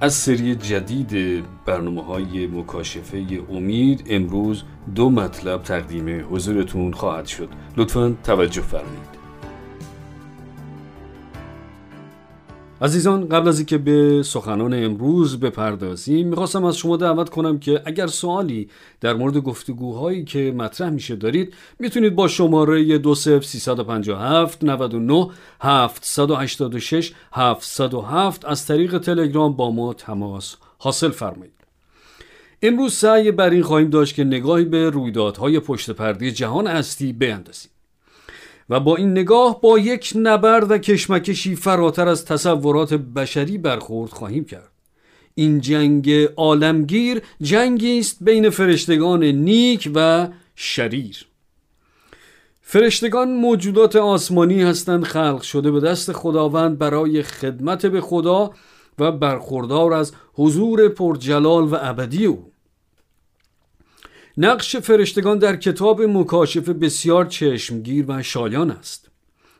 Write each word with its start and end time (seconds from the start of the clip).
از 0.00 0.14
سری 0.14 0.54
جدید 0.54 1.44
برنامه 1.64 2.04
های 2.04 2.46
مکاشفه 2.46 3.26
امید 3.50 4.04
امروز 4.10 4.62
دو 4.94 5.10
مطلب 5.10 5.62
تقدیم 5.62 6.26
حضورتون 6.30 6.92
خواهد 6.92 7.26
شد. 7.26 7.48
لطفا 7.76 8.14
توجه 8.24 8.60
فرمایید. 8.60 9.15
عزیزان 12.82 13.28
قبل 13.28 13.48
از 13.48 13.58
اینکه 13.58 13.78
به 13.78 14.22
سخنان 14.22 14.84
امروز 14.84 15.40
بپردازیم 15.40 16.28
می‌خواستم 16.28 16.64
از 16.64 16.76
شما 16.76 16.96
دعوت 16.96 17.28
کنم 17.28 17.58
که 17.58 17.82
اگر 17.84 18.06
سوالی 18.06 18.68
در 19.00 19.14
مورد 19.14 19.36
گفتگوهایی 19.36 20.24
که 20.24 20.52
مطرح 20.56 20.90
میشه 20.90 21.16
دارید 21.16 21.54
می‌تونید 21.78 22.14
با 22.14 22.28
شماره 22.28 22.98
20357 22.98 24.64
99 24.64 25.28
786 25.60 27.12
707 27.32 28.44
از 28.44 28.66
طریق 28.66 28.98
تلگرام 28.98 29.52
با 29.52 29.70
ما 29.70 29.94
تماس 29.94 30.56
حاصل 30.78 31.10
فرمایید. 31.10 31.52
امروز 32.62 32.94
سعی 32.94 33.30
بر 33.30 33.50
این 33.50 33.62
خواهیم 33.62 33.90
داشت 33.90 34.14
که 34.14 34.24
نگاهی 34.24 34.64
به 34.64 34.90
رویدادهای 34.90 35.60
پشت 35.60 35.90
پرده 35.90 36.30
جهان 36.30 36.66
هستی 36.66 37.12
بیندازیم. 37.12 37.70
و 38.70 38.80
با 38.80 38.96
این 38.96 39.10
نگاه 39.10 39.60
با 39.60 39.78
یک 39.78 40.12
نبرد 40.16 40.70
و 40.70 40.78
کشمکشی 40.78 41.56
فراتر 41.56 42.08
از 42.08 42.24
تصورات 42.24 42.94
بشری 42.94 43.58
برخورد 43.58 44.10
خواهیم 44.10 44.44
کرد. 44.44 44.70
این 45.34 45.60
جنگ 45.60 46.10
عالمگیر 46.36 47.22
جنگی 47.42 47.98
است 47.98 48.16
بین 48.20 48.50
فرشتگان 48.50 49.24
نیک 49.24 49.90
و 49.94 50.28
شریر. 50.54 51.26
فرشتگان 52.60 53.32
موجودات 53.32 53.96
آسمانی 53.96 54.62
هستند 54.62 55.04
خلق 55.04 55.42
شده 55.42 55.70
به 55.70 55.80
دست 55.80 56.12
خداوند 56.12 56.78
برای 56.78 57.22
خدمت 57.22 57.86
به 57.86 58.00
خدا 58.00 58.50
و 58.98 59.12
برخوردار 59.12 59.92
از 59.94 60.12
حضور 60.34 60.88
پرجلال 60.88 61.64
و 61.64 61.76
ابدی 61.80 62.26
او. 62.26 62.52
نقش 64.38 64.76
فرشتگان 64.76 65.38
در 65.38 65.56
کتاب 65.56 66.02
مکاشفه 66.02 66.72
بسیار 66.72 67.24
چشمگیر 67.24 68.04
و 68.08 68.22
شایان 68.22 68.70
است. 68.70 69.10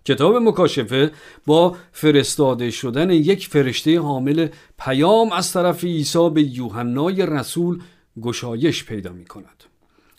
کتاب 0.04 0.36
مکاشفه 0.36 1.10
با 1.46 1.76
فرستاده 1.92 2.70
شدن 2.70 3.10
یک 3.10 3.46
فرشته 3.48 4.00
حامل 4.00 4.48
پیام 4.78 5.32
از 5.32 5.52
طرف 5.52 5.84
عیسی 5.84 6.30
به 6.30 6.42
یوحنای 6.42 7.26
رسول 7.26 7.82
گشایش 8.22 8.84
پیدا 8.84 9.12
می 9.12 9.24
کند 9.24 9.64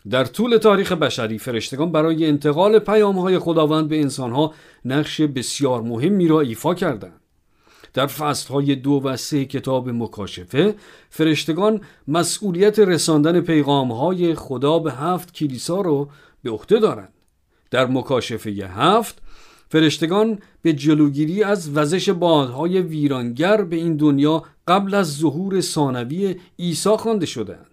در 0.10 0.26
طول 0.26 0.58
تاریخ 0.58 0.92
بشری 0.92 1.38
فرشتگان 1.38 1.92
برای 1.92 2.26
انتقال 2.26 2.80
پیام 2.80 3.20
های 3.20 3.40
خداوند 3.40 3.88
به 3.88 4.00
انسانها 4.02 4.54
نقش 4.86 5.22
بسیار 5.22 5.82
مهمی 5.82 6.28
را 6.28 6.42
ایفا 6.42 6.74
کردند. 6.74 7.22
در 7.98 8.08
های 8.50 8.76
دو 8.76 9.02
و 9.04 9.18
سه 9.18 9.46
کتاب 9.46 9.90
مکاشفه 9.90 10.76
فرشتگان 11.10 11.82
مسئولیت 12.08 12.80
رساندن 12.80 13.46
های 13.92 14.36
خدا 14.36 14.80
به 14.80 14.92
هفت 14.92 15.34
کلیسا 15.34 15.82
رو 15.82 16.10
به 16.44 16.50
عهده 16.50 16.80
دارند. 16.80 17.14
در 17.72 17.88
مکاشفه 17.88 18.50
هفت 18.50 19.22
فرشتگان 19.70 20.40
به 20.62 20.74
جلوگیری 20.74 21.44
از 21.44 21.78
وزش 21.78 22.10
بادهای 22.10 22.82
ویرانگر 22.82 23.62
به 23.62 23.76
این 23.76 23.98
دنیا 23.98 24.44
قبل 24.68 24.94
از 24.94 25.18
ظهور 25.18 25.62
ثانوی 25.62 26.36
عیسی 26.60 26.90
خوانده 26.90 27.26
شدند 27.26 27.72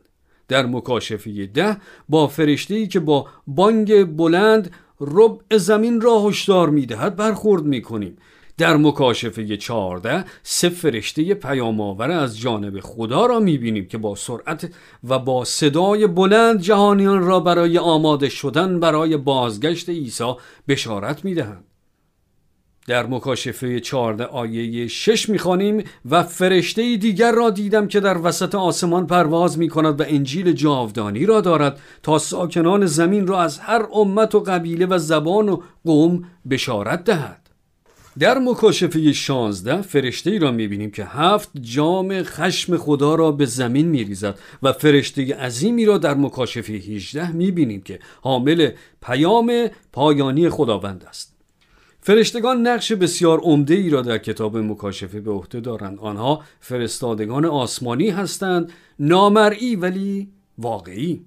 در 0.49 0.66
مکاشفه 0.66 1.47
ده 1.47 1.76
با 2.09 2.26
فرشته 2.26 2.87
که 2.87 3.00
با 3.00 3.26
بانگ 3.47 4.04
بلند 4.16 4.70
ربع 5.00 5.56
زمین 5.56 6.00
را 6.00 6.20
هشدار 6.28 6.70
می‌دهد 6.70 7.16
برخورد 7.16 7.65
می‌کنیم. 7.65 8.16
در 8.59 8.76
مکاشفه 8.76 9.56
14 9.56 10.25
سه 10.42 10.69
فرشته 10.69 11.34
پیام 11.34 11.81
آور 11.81 12.10
از 12.10 12.38
جانب 12.38 12.81
خدا 12.81 13.26
را 13.26 13.41
می‌بینیم 13.41 13.87
که 13.87 13.98
با 13.98 14.15
سرعت 14.15 14.70
و 15.04 15.19
با 15.19 15.44
صدای 15.44 16.06
بلند 16.06 16.60
جهانیان 16.60 17.22
را 17.22 17.41
برای 17.41 17.78
آماده 17.78 18.28
شدن 18.28 18.81
برای 18.81 19.16
بازگشت 19.16 19.88
عیسی 19.88 20.32
بشارت 20.69 21.25
می‌دهند. 21.25 21.64
در 22.87 23.06
مکاشفه 23.06 23.81
14 23.81 24.25
آیه 24.25 24.88
6 24.88 25.28
می‌خوانیم 25.28 25.84
و 26.10 26.22
فرشته 26.22 26.97
دیگر 26.97 27.32
را 27.32 27.50
دیدم 27.50 27.88
که 27.88 28.00
در 28.00 28.19
وسط 28.19 28.54
آسمان 28.54 29.06
پرواز 29.06 29.59
می 29.59 29.69
کند 29.69 30.00
و 30.00 30.04
انجیل 30.06 30.53
جاودانی 30.53 31.26
را 31.26 31.41
دارد 31.41 31.81
تا 32.03 32.19
ساکنان 32.19 32.87
زمین 32.87 33.26
را 33.26 33.43
از 33.43 33.59
هر 33.59 33.87
امت 33.93 34.34
و 34.34 34.41
قبیله 34.41 34.87
و 34.87 34.98
زبان 34.98 35.48
و 35.48 35.62
قوم 35.84 36.25
بشارت 36.50 37.04
دهد. 37.04 37.44
در 38.19 38.38
مکاشفه 38.38 39.12
16 39.12 39.82
فرشته 39.82 40.30
ای 40.30 40.38
را 40.38 40.50
می‌بینیم 40.50 40.91
که 40.91 41.04
هفت 41.04 41.50
جام 41.60 42.22
خشم 42.22 42.76
خدا 42.76 43.14
را 43.14 43.32
به 43.32 43.47
زمین 43.47 43.86
میریزد 43.88 44.38
و 44.62 44.72
فرشته 44.72 45.34
عظیمی 45.34 45.84
را 45.84 45.98
در 45.98 46.14
مکاشفه 46.14 46.72
18 46.72 47.32
می‌بینیم 47.32 47.82
که 47.82 47.98
حامل 48.22 48.70
پیام 49.02 49.69
پایانی 49.92 50.48
خداوند 50.48 51.04
است. 51.04 51.34
فرشتگان 52.00 52.66
نقش 52.66 52.92
بسیار 52.92 53.41
عمده 53.41 53.75
ای 53.75 53.91
را 53.91 54.02
در 54.02 54.19
کتاب 54.19 54.56
مکاشفه 54.56 55.20
به 55.20 55.31
عهده 55.31 55.60
دارند. 55.60 55.98
آنها 55.98 56.42
فرستادگان 56.60 57.44
آسمانی 57.44 58.10
هستند 58.10 58.72
نامرئی 58.98 59.76
ولی 59.76 60.28
واقعی. 60.58 61.25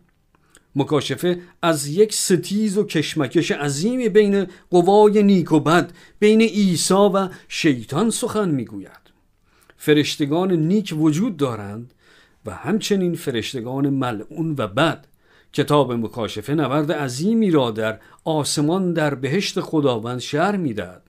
مکاشفه 0.78 1.40
از 1.62 1.88
یک 1.88 2.14
ستیز 2.14 2.78
و 2.78 2.84
کشمکش 2.84 3.52
عظیمی 3.52 4.10
بین 4.10 4.48
قوای 4.72 5.24
نیک 5.24 5.52
و 5.52 5.60
بد 5.60 5.92
بین 6.20 6.42
عیسی 6.42 6.94
و 6.94 7.30
شیطان 7.48 8.10
سخن 8.10 8.50
می‌گوید. 8.50 9.08
فرشتگان 9.78 10.52
نیک 10.52 10.94
وجود 10.98 11.38
دارند 11.38 11.94
و 12.46 12.52
همچنین 12.52 13.16
فرشتگان 13.16 13.90
ملعون 13.90 14.56
و 14.58 14.68
بد. 14.68 15.06
کتاب 15.54 15.94
مکاشفه 15.94 16.56
نورد 16.56 16.92
عظیمی 16.92 17.52
را 17.52 17.72
در 17.72 18.00
آسمان 18.24 18.94
در 18.94 19.16
بهشت 19.16 19.60
خداوند 19.60 20.20
شهر 20.20 20.56
می‌دهد. 20.56 21.04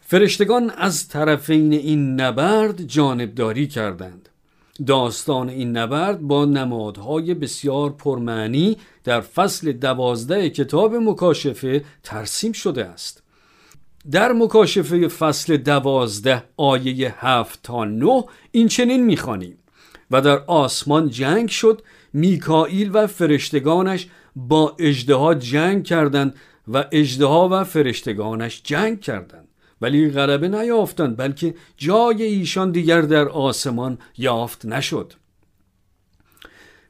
فرشتگان 0.00 0.70
از 0.70 1.08
طرفین 1.08 1.72
این 1.72 2.20
نبرد 2.20 2.82
جانبداری 2.82 3.66
کردند. 3.66 4.28
داستان 4.86 5.48
این 5.48 5.76
نبرد 5.76 6.20
با 6.20 6.44
نمادهای 6.44 7.34
بسیار 7.34 7.90
پرمعنی 7.90 8.76
در 9.04 9.20
فصل 9.20 9.72
دوازده 9.72 10.50
کتاب 10.50 10.94
مکاشفه 10.94 11.84
ترسیم 12.02 12.52
شده 12.52 12.84
است. 12.84 13.22
در 14.10 14.32
مکاشفه 14.32 15.08
فصل 15.08 15.56
دوازده 15.56 16.44
آیه 16.56 17.26
هفت 17.26 17.60
تا 17.62 17.84
نه 17.84 18.24
این 18.52 18.68
چنین 18.68 19.04
می‌خوانیم. 19.04 19.58
و 20.10 20.20
در 20.20 20.38
آسمان 20.46 21.10
جنگ 21.10 21.48
شد 21.48 21.82
میکائیل 22.12 22.90
و 22.92 23.06
فرشتگانش 23.06 24.08
با 24.36 24.76
اجدها 24.78 25.34
جنگ 25.34 25.84
کردند 25.84 26.34
و 26.68 26.84
اجدها 26.92 27.48
و 27.52 27.64
فرشتگانش 27.64 28.62
جنگ 28.64 29.00
کردند. 29.00 29.45
ولی 29.80 30.10
غلبه 30.10 30.48
نیافتند 30.48 31.16
بلکه 31.16 31.54
جای 31.76 32.22
ایشان 32.22 32.70
دیگر 32.70 33.00
در 33.00 33.28
آسمان 33.28 33.98
یافت 34.18 34.66
نشد 34.66 35.12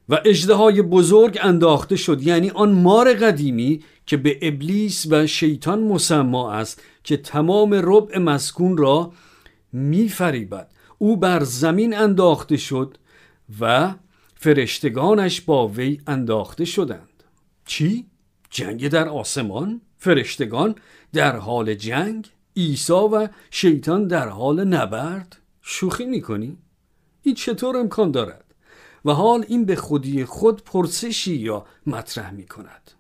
و 0.09 0.21
اجده 0.25 0.83
بزرگ 0.83 1.39
انداخته 1.43 1.97
شد 1.97 2.23
یعنی 2.23 2.51
آن 2.51 2.73
مار 2.73 3.15
قدیمی 3.15 3.83
که 4.07 4.17
به 4.17 4.39
ابلیس 4.43 5.07
و 5.11 5.27
شیطان 5.27 5.83
مسما 5.83 6.53
است 6.53 6.83
که 7.05 7.17
تمام 7.17 7.75
ربع 7.75 8.19
مسکون 8.19 8.77
را 8.77 9.13
میفریبد 9.73 10.71
او 10.99 11.17
بر 11.17 11.45
زمین 11.45 11.97
انداخته 11.97 12.57
شد 12.57 12.99
و 13.61 13.95
فرشتگانش 14.35 15.41
با 15.41 15.69
وی 15.69 16.01
انداخته 16.07 16.65
شدند 16.65 17.23
چی؟ 17.67 18.07
جنگ 18.51 18.89
در 18.89 19.09
آسمان؟ 19.09 19.81
فرشتگان 19.99 20.75
در 21.13 21.37
حال 21.37 21.75
جنگ؟ 21.75 22.29
عیسی 22.57 22.93
و 22.93 23.29
شیطان 23.51 24.07
در 24.07 24.29
حال 24.29 24.65
نبرد 24.65 25.37
شوخی 25.63 26.07
می‌کنی؟ 26.07 26.59
این 27.23 27.35
چطور 27.35 27.77
امکان 27.77 28.11
دارد؟ 28.11 28.45
و 29.05 29.13
حال 29.13 29.45
این 29.49 29.65
به 29.65 29.77
خودی 29.77 30.25
خود 30.25 30.65
پرسشی 30.65 31.35
یا 31.35 31.67
مطرح 31.87 32.31
می 32.31 32.47
کند 32.47 32.91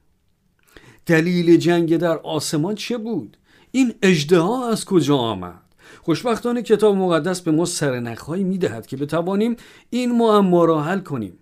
دلیل 1.06 1.56
جنگ 1.56 1.96
در 1.96 2.18
آسمان 2.18 2.74
چه 2.74 2.98
بود؟ 2.98 3.36
این 3.70 3.94
اجدها 4.02 4.70
از 4.70 4.84
کجا 4.84 5.16
آمد؟ 5.16 5.62
خوشبختانه 6.02 6.62
کتاب 6.62 6.96
مقدس 6.96 7.40
به 7.40 7.50
ما 7.50 7.64
سرنخهایی 7.64 8.44
می‌دهد 8.44 8.86
که 8.86 8.96
بتوانیم 8.96 9.56
این 9.90 10.18
معما 10.18 10.64
را 10.64 10.82
حل 10.82 11.00
کنیم 11.00 11.38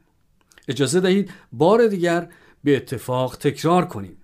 اجازه 0.69 1.00
دهید 1.00 1.31
بار 1.52 1.87
دیگر 1.87 2.28
به 2.64 2.76
اتفاق 2.76 3.37
تکرار 3.37 3.84
کنیم 3.84 4.16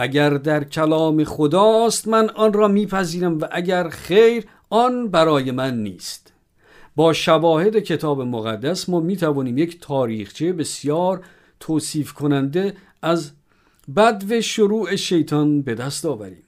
اگر 0.00 0.30
در 0.30 0.64
کلام 0.64 1.24
خداست 1.24 2.08
من 2.08 2.30
آن 2.30 2.52
را 2.52 2.68
میپذیرم 2.68 3.38
و 3.38 3.44
اگر 3.52 3.88
خیر 3.88 4.44
آن 4.70 5.08
برای 5.08 5.50
من 5.50 5.82
نیست. 5.82 6.32
با 6.96 7.12
شواهد 7.12 7.78
کتاب 7.78 8.20
مقدس 8.20 8.88
ما 8.88 9.00
می‌توانیم 9.00 9.58
یک 9.58 9.80
تاریخچه 9.80 10.52
بسیار 10.52 11.20
توصیف 11.60 12.12
کننده 12.12 12.74
از 13.02 13.30
بد 13.96 14.24
و 14.30 14.40
شروع 14.40 14.96
شیطان 14.96 15.62
به 15.62 15.74
دست 15.74 16.06
آوریم. 16.06 16.42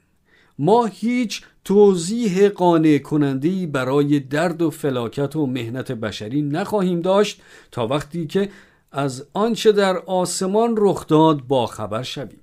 ما 0.59 0.87
هیچ 0.87 1.43
توضیح 1.65 2.49
قانع 2.49 2.99
کننده 2.99 3.67
برای 3.67 4.21
درد 4.21 4.63
و 4.63 4.71
فلاکت 4.71 5.37
و 5.37 5.47
مهنت 5.47 5.93
بشری 5.93 6.43
نخواهیم 6.43 7.01
داشت 7.01 7.43
تا 7.71 7.87
وقتی 7.87 8.27
که 8.27 8.49
از 8.93 9.27
آنچه 9.33 9.73
در 9.73 9.99
آسمان 9.99 10.75
رخ 10.79 11.07
داد 11.07 11.41
با 11.41 11.67
خبر 11.67 12.03
شویم. 12.03 12.41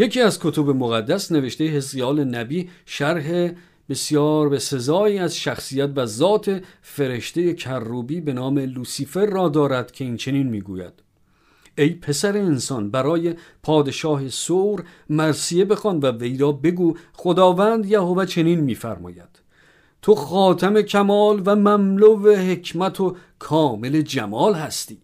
یکی 0.00 0.20
از 0.20 0.38
کتب 0.40 0.68
مقدس 0.70 1.32
نوشته 1.32 1.64
حزیال 1.64 2.24
نبی 2.24 2.70
شرح 2.86 3.50
بسیار 3.88 4.48
به 4.48 4.58
سزایی 4.58 5.18
از 5.18 5.36
شخصیت 5.36 5.90
و 5.96 6.06
ذات 6.06 6.62
فرشته 6.82 7.54
کروبی 7.54 8.20
به 8.20 8.32
نام 8.32 8.58
لوسیفر 8.58 9.26
را 9.26 9.48
دارد 9.48 9.92
که 9.92 10.04
این 10.04 10.16
چنین 10.16 10.46
می‌گوید. 10.46 10.92
ای 11.78 11.90
پسر 11.90 12.36
انسان 12.36 12.90
برای 12.90 13.34
پادشاه 13.62 14.28
سور 14.28 14.84
مرسیه 15.10 15.64
بخوان 15.64 15.98
و 15.98 16.06
وی 16.06 16.38
را 16.38 16.52
بگو 16.52 16.96
خداوند 17.12 17.86
یهوه 17.86 18.26
چنین 18.26 18.60
میفرماید. 18.60 19.40
تو 20.02 20.14
خاتم 20.14 20.82
کمال 20.82 21.42
و 21.46 21.56
مملو 21.56 22.34
حکمت 22.36 23.00
و 23.00 23.16
کامل 23.38 24.00
جمال 24.00 24.54
هستی. 24.54 24.98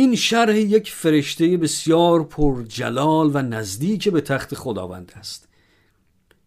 این 0.00 0.14
شرح 0.14 0.56
یک 0.56 0.90
فرشته 0.92 1.56
بسیار 1.56 2.24
پر 2.24 2.62
جلال 2.62 3.30
و 3.34 3.42
نزدیک 3.42 4.08
به 4.08 4.20
تخت 4.20 4.54
خداوند 4.54 5.12
است. 5.16 5.48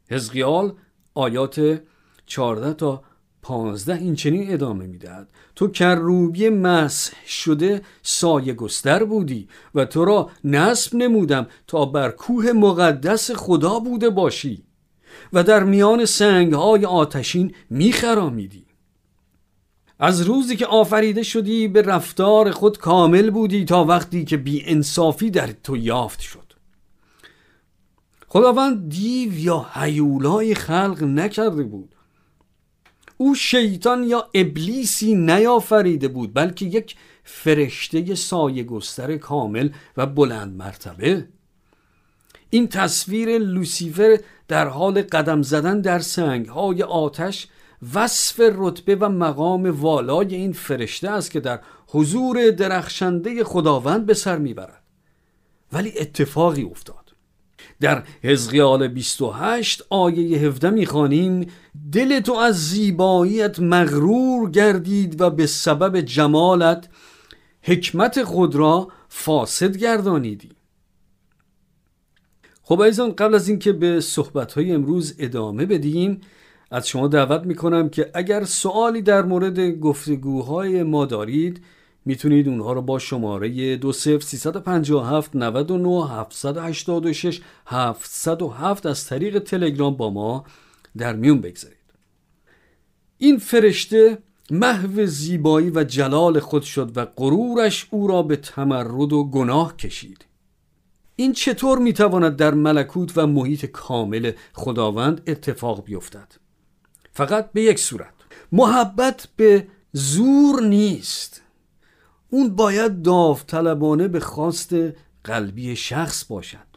حزقیال 0.10 0.74
آیات 1.14 1.82
14 2.26 2.74
تا 2.74 3.04
15 3.42 3.94
این 3.94 4.16
چنین 4.16 4.54
ادامه 4.54 4.88
می‌دهد. 4.88 5.30
تو 5.56 5.68
کروبی 5.68 6.50
مسح 6.50 7.14
شده 7.28 7.82
سایه 8.04 8.54
گستر 8.54 9.04
بودی 9.04 9.48
و 9.76 9.86
تو 9.86 10.06
را 10.06 10.30
نصب 10.44 10.96
نمودم 10.96 11.48
تا 11.68 11.86
بر 11.86 12.12
کوه 12.12 12.52
مقدس 12.52 13.32
خدا 13.32 13.80
بوده 13.80 14.10
باشی 14.10 14.64
و 15.34 15.44
در 15.44 15.64
میان 15.64 16.06
سنگ 16.06 16.54
های 16.54 16.86
آتشین 16.86 17.56
میخرامیدی. 17.70 18.66
از 20.00 20.22
روزی 20.22 20.56
که 20.56 20.66
آفریده 20.66 21.24
شدی 21.24 21.68
به 21.68 21.82
رفتار 21.82 22.52
خود 22.52 22.78
کامل 22.78 23.30
بودی 23.30 23.66
تا 23.66 23.84
وقتی 23.84 24.26
که 24.26 24.38
بی 24.38 24.64
انصافی 24.66 25.30
در 25.30 25.48
تو 25.64 25.78
یافت 25.78 26.20
شد. 26.20 26.54
خداوند 28.28 28.90
دیو 28.90 29.40
یا 29.40 29.66
حیولای 29.74 30.56
خلق 30.56 31.04
نکرده 31.04 31.64
بود. 31.64 31.96
او 33.18 33.36
شیطان 33.36 34.04
یا 34.04 34.30
ابلیسی 34.34 35.16
نیافریده 35.16 36.08
بود 36.08 36.34
بلکه 36.34 36.66
یک 36.66 36.96
فرشته 37.24 38.16
سایه 38.16 38.64
گستر 38.64 39.18
کامل 39.18 39.70
و 39.98 40.06
بلند 40.06 40.58
مرتبه. 40.58 41.28
این 42.50 42.68
تصویر 42.68 43.38
لوسیفر 43.38 44.20
در 44.48 44.68
حال 44.68 45.02
قدم 45.02 45.42
زدن 45.42 45.82
در 45.82 46.00
سنگ 46.00 46.46
های 46.46 46.84
آتش 46.84 47.48
وصف 47.94 48.42
رتبه 48.56 48.96
و 48.96 49.10
مقام 49.10 49.82
والای 49.82 50.36
این 50.36 50.54
فرشته 50.54 51.10
است 51.10 51.32
که 51.32 51.40
در 51.40 51.60
حضور 51.88 52.52
درخشنده 52.52 53.44
خداوند 53.44 54.06
به 54.06 54.14
سر 54.14 54.38
می‌برد. 54.38 54.84
ولی 55.74 55.94
اتفاقی 56.00 56.64
افتاد. 56.64 57.14
در 57.80 58.04
حزقیال 58.24 58.88
28 58.88 59.84
آیه 59.90 60.38
17 60.40 60.70
می‌خوانیم 60.70 61.48
دل 61.92 62.20
تو 62.20 62.34
از 62.34 62.70
زیباییت 62.70 63.60
مغرور 63.60 64.52
گردید 64.52 65.22
و 65.22 65.30
به 65.30 65.46
سبب 65.46 66.02
جمالت 66.02 66.90
حکمت 67.62 68.24
خود 68.24 68.56
را 68.56 68.88
فاسد 69.10 69.78
گردانیدی. 69.78 70.50
خب 72.64 72.84
عزیزان 72.84 73.16
قبل 73.16 73.36
از 73.36 73.50
اینکه 73.50 73.74
به 73.74 74.02
صحبت 74.02 74.58
امروز 74.58 75.16
ادامه 75.20 75.66
بدیم 75.66 76.22
از 76.74 76.88
شما 76.88 77.08
دعوت 77.08 77.46
می‌کنم 77.46 77.90
که 77.90 78.12
اگر 78.14 78.44
سوالی 78.44 79.02
در 79.02 79.22
مورد 79.22 79.60
گفتگوهای 79.60 80.84
ما 80.84 81.06
دارید 81.06 81.62
می‌تونید 82.06 82.48
اونها 82.48 82.74
رو 82.74 82.82
با 82.82 83.00
شماره 83.00 83.78
20357 83.78 85.36
99 85.36 86.08
786 86.08 87.42
707 87.66 88.86
از 88.86 89.06
طریق 89.06 89.40
تلگرام 89.40 89.98
با 89.98 90.10
ما 90.10 90.44
در 90.98 91.16
میون 91.16 91.42
بگذارید. 91.42 91.78
این 93.18 93.38
فرشته 93.38 94.18
محو 94.52 95.06
زیبایی 95.06 95.70
و 95.70 95.84
جلال 95.84 96.40
خود 96.40 96.64
شد 96.64 96.98
و 96.98 97.06
غرورش 97.06 97.88
او 97.92 98.08
را 98.08 98.24
به 98.24 98.36
تمرد 98.36 99.14
و 99.14 99.24
گناه 99.24 99.78
کشید. 99.78 100.26
این 101.16 101.34
چطور 101.34 101.80
می‌تواند 101.80 102.36
در 102.36 102.54
ملکوت 102.54 103.18
و 103.18 103.28
محیط 103.28 103.66
کامل 103.66 104.32
خداوند 104.54 105.22
اتفاق 105.28 105.84
بیفتد؟ 105.84 106.43
فقط 107.14 107.52
به 107.52 107.62
یک 107.62 107.80
صورت. 107.80 108.14
محبت 108.52 109.28
به 109.36 109.68
زور 109.92 110.62
نیست. 110.62 111.42
اون 112.30 112.56
باید 112.56 113.02
داوطلبانه 113.02 114.08
به 114.08 114.20
خواست 114.20 114.76
قلبی 115.24 115.76
شخص 115.76 116.26
باشد. 116.26 116.74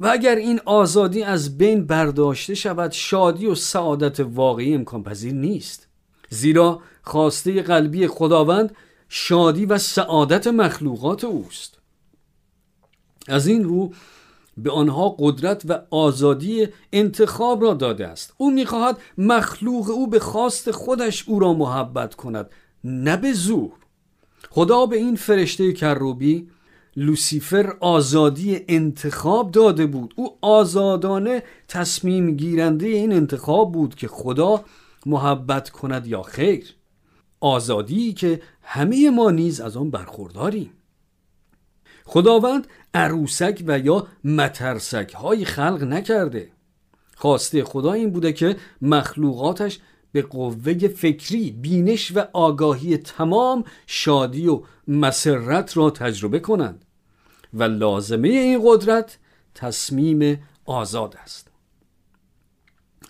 و 0.00 0.06
اگر 0.06 0.36
این 0.36 0.60
آزادی 0.64 1.22
از 1.22 1.58
بین 1.58 1.86
برداشته 1.86 2.54
شود 2.54 2.92
شادی 2.92 3.46
و 3.46 3.54
سعادت 3.54 4.20
واقعی 4.20 4.74
امکان 4.74 5.02
پذیر 5.02 5.32
نیست. 5.32 5.88
زیرا 6.30 6.82
خواسته 7.02 7.62
قلبی 7.62 8.06
خداوند 8.06 8.76
شادی 9.08 9.66
و 9.66 9.78
سعادت 9.78 10.46
مخلوقات 10.46 11.24
اوست. 11.24 11.78
از 13.28 13.46
این 13.46 13.64
رو 13.64 13.92
به 14.56 14.70
آنها 14.70 15.16
قدرت 15.18 15.62
و 15.68 15.80
آزادی 15.90 16.68
انتخاب 16.92 17.62
را 17.62 17.74
داده 17.74 18.06
است. 18.06 18.34
او 18.36 18.50
می‌خواهد 18.50 18.98
مخلوق 19.18 19.90
او 19.90 20.06
به 20.06 20.18
خواست 20.18 20.70
خودش 20.70 21.28
او 21.28 21.40
را 21.40 21.52
محبت 21.52 22.14
کند 22.14 22.50
نه 22.84 23.16
به 23.16 23.32
زور. 23.32 23.72
خدا 24.50 24.86
به 24.86 24.96
این 24.96 25.16
فرشته 25.16 25.72
کروبی 25.72 26.48
لوسیفر 26.96 27.76
آزادی 27.80 28.60
انتخاب 28.68 29.50
داده 29.50 29.86
بود. 29.86 30.14
او 30.16 30.36
آزادانه 30.40 31.42
تصمیم 31.68 32.36
گیرنده 32.36 32.86
این 32.86 33.12
انتخاب 33.12 33.72
بود 33.72 33.94
که 33.94 34.08
خدا 34.08 34.64
محبت 35.06 35.70
کند 35.70 36.06
یا 36.06 36.22
خیر. 36.22 36.74
آزادی 37.40 38.12
که 38.12 38.42
همه 38.62 39.10
ما 39.10 39.30
نیز 39.30 39.60
از 39.60 39.76
آن 39.76 39.90
برخورداریم. 39.90 40.70
خداوند 42.04 42.66
عروسک 42.94 43.62
و 43.66 43.78
یا 43.78 44.06
مترسک 44.24 45.14
های 45.14 45.44
خلق 45.44 45.82
نکرده. 45.82 46.50
خواسته 47.16 47.64
خدا 47.64 47.92
این 47.92 48.10
بوده 48.10 48.32
که 48.32 48.56
مخلوقاتش 48.82 49.78
به 50.12 50.22
قوه 50.22 50.88
فکری 50.88 51.50
بینش 51.50 52.12
و 52.16 52.24
آگاهی 52.32 52.96
تمام 52.96 53.64
شادی 53.86 54.48
و 54.48 54.62
مسرت 54.88 55.76
را 55.76 55.90
تجربه 55.90 56.40
کنند 56.40 56.84
و 57.54 57.62
لازمه 57.62 58.28
این 58.28 58.62
قدرت 58.64 59.18
تصمیم 59.54 60.42
آزاد 60.64 61.16
است. 61.22 61.48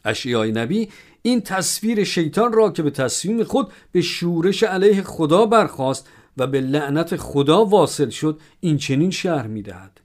اشیای 0.04 0.52
نبی 0.52 0.88
این 1.22 1.40
تصویر 1.40 2.04
شیطان 2.04 2.52
را 2.52 2.70
که 2.70 2.82
به 2.82 2.90
تصمیم 2.90 3.44
خود 3.44 3.72
به 3.92 4.00
شورش 4.00 4.62
علیه 4.62 5.02
خدا 5.02 5.46
برخواست 5.46 6.08
و 6.36 6.46
به 6.46 6.60
لعنت 6.60 7.16
خدا 7.16 7.64
واصل 7.64 8.10
شد 8.10 8.40
این 8.60 8.76
چنین 8.76 9.10
شهر 9.10 9.46
می‌دهد. 9.46 10.00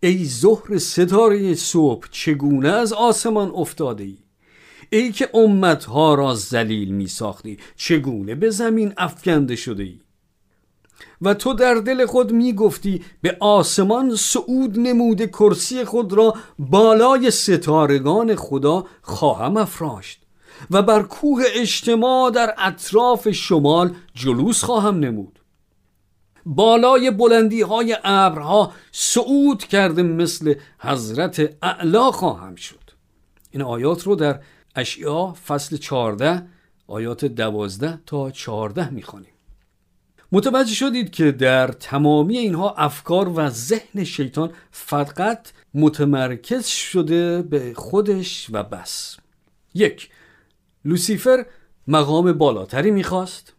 ای 0.00 0.24
ظهر 0.24 0.78
ستاره 0.78 1.54
صبح 1.54 2.06
چگونه 2.10 2.68
از 2.68 2.92
آسمان 2.92 3.52
افتاده 3.54 4.04
ای؟ 4.04 4.18
ای 4.90 5.12
که 5.12 5.30
امتها 5.34 6.14
را 6.14 6.34
زلیل 6.34 6.94
می 6.94 7.06
ساختی 7.06 7.58
چگونه 7.76 8.34
به 8.34 8.50
زمین 8.50 8.92
افکنده 8.96 9.56
شده 9.56 9.82
ای؟ 9.82 10.00
و 11.22 11.34
تو 11.34 11.52
در 11.52 11.74
دل 11.74 12.06
خود 12.06 12.32
می 12.32 12.52
گفتی 12.52 13.02
به 13.22 13.36
آسمان 13.40 14.16
صعود 14.16 14.78
نموده 14.78 15.26
کرسی 15.26 15.84
خود 15.84 16.12
را 16.12 16.34
بالای 16.58 17.30
ستارگان 17.30 18.34
خدا 18.34 18.86
خواهم 19.02 19.56
افراشت 19.56 20.20
و 20.70 20.82
بر 20.82 21.02
کوه 21.02 21.42
اجتماع 21.54 22.30
در 22.30 22.54
اطراف 22.58 23.30
شمال 23.30 23.94
جلوس 24.14 24.64
خواهم 24.64 24.98
نمود. 24.98 25.40
بالای 26.46 27.10
بلندی 27.10 27.60
های 27.60 27.96
ابرها 28.04 28.72
صعود 28.92 29.64
کرده 29.64 30.02
مثل 30.02 30.54
حضرت 30.78 31.56
اعلا 31.62 32.10
خواهم 32.10 32.54
شد. 32.54 32.90
این 33.50 33.62
آیات 33.62 34.02
رو 34.02 34.16
در 34.16 34.40
اشعیا 34.76 35.34
فصل 35.46 35.76
14 35.76 36.46
آیات 36.86 37.24
12 37.24 37.98
تا 38.06 38.30
14 38.30 38.90
می‌خوانیم. 38.90 39.30
متوجه 40.32 40.74
شدید 40.74 41.10
که 41.10 41.32
در 41.32 41.68
تمامی 41.68 42.38
اینها 42.38 42.74
افکار 42.74 43.28
و 43.28 43.48
ذهن 43.50 44.04
شیطان 44.04 44.50
فقط 44.70 45.48
متمرکز 45.74 46.66
شده 46.66 47.42
به 47.42 47.72
خودش 47.76 48.46
و 48.52 48.62
بس. 48.62 49.16
یک 49.74 50.10
لوسیفر 50.84 51.46
مقام 51.88 52.32
بالاتری 52.32 52.90
می‌خواست. 52.90 53.52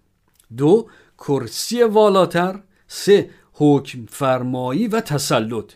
دو 0.58 0.90
کرسی 1.18 1.84
والاتر. 1.84 2.60
سه 2.96 3.30
حکم 3.54 4.06
فرمایی 4.10 4.88
و 4.88 5.02
تسلط. 5.02 5.72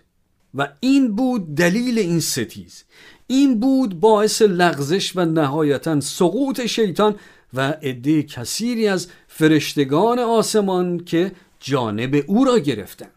و 0.54 0.68
این 0.80 1.16
بود 1.16 1.56
دلیل 1.56 2.00
این 2.00 2.20
ستیز 2.20 2.84
این 3.28 3.60
بود 3.60 4.00
باعث 4.00 4.42
لغزش 4.42 5.16
و 5.16 5.26
نهایتا 5.26 6.00
سقوط 6.00 6.66
شیطان 6.66 7.16
و 7.54 7.62
عده 7.62 8.24
کثیری 8.24 8.88
از 8.88 9.08
فرشتگان 9.28 10.20
آسمان 10.20 11.00
که 11.00 11.32
جانب 11.60 12.24
او 12.28 12.46
را 12.46 12.60
گرفتند. 12.60 13.12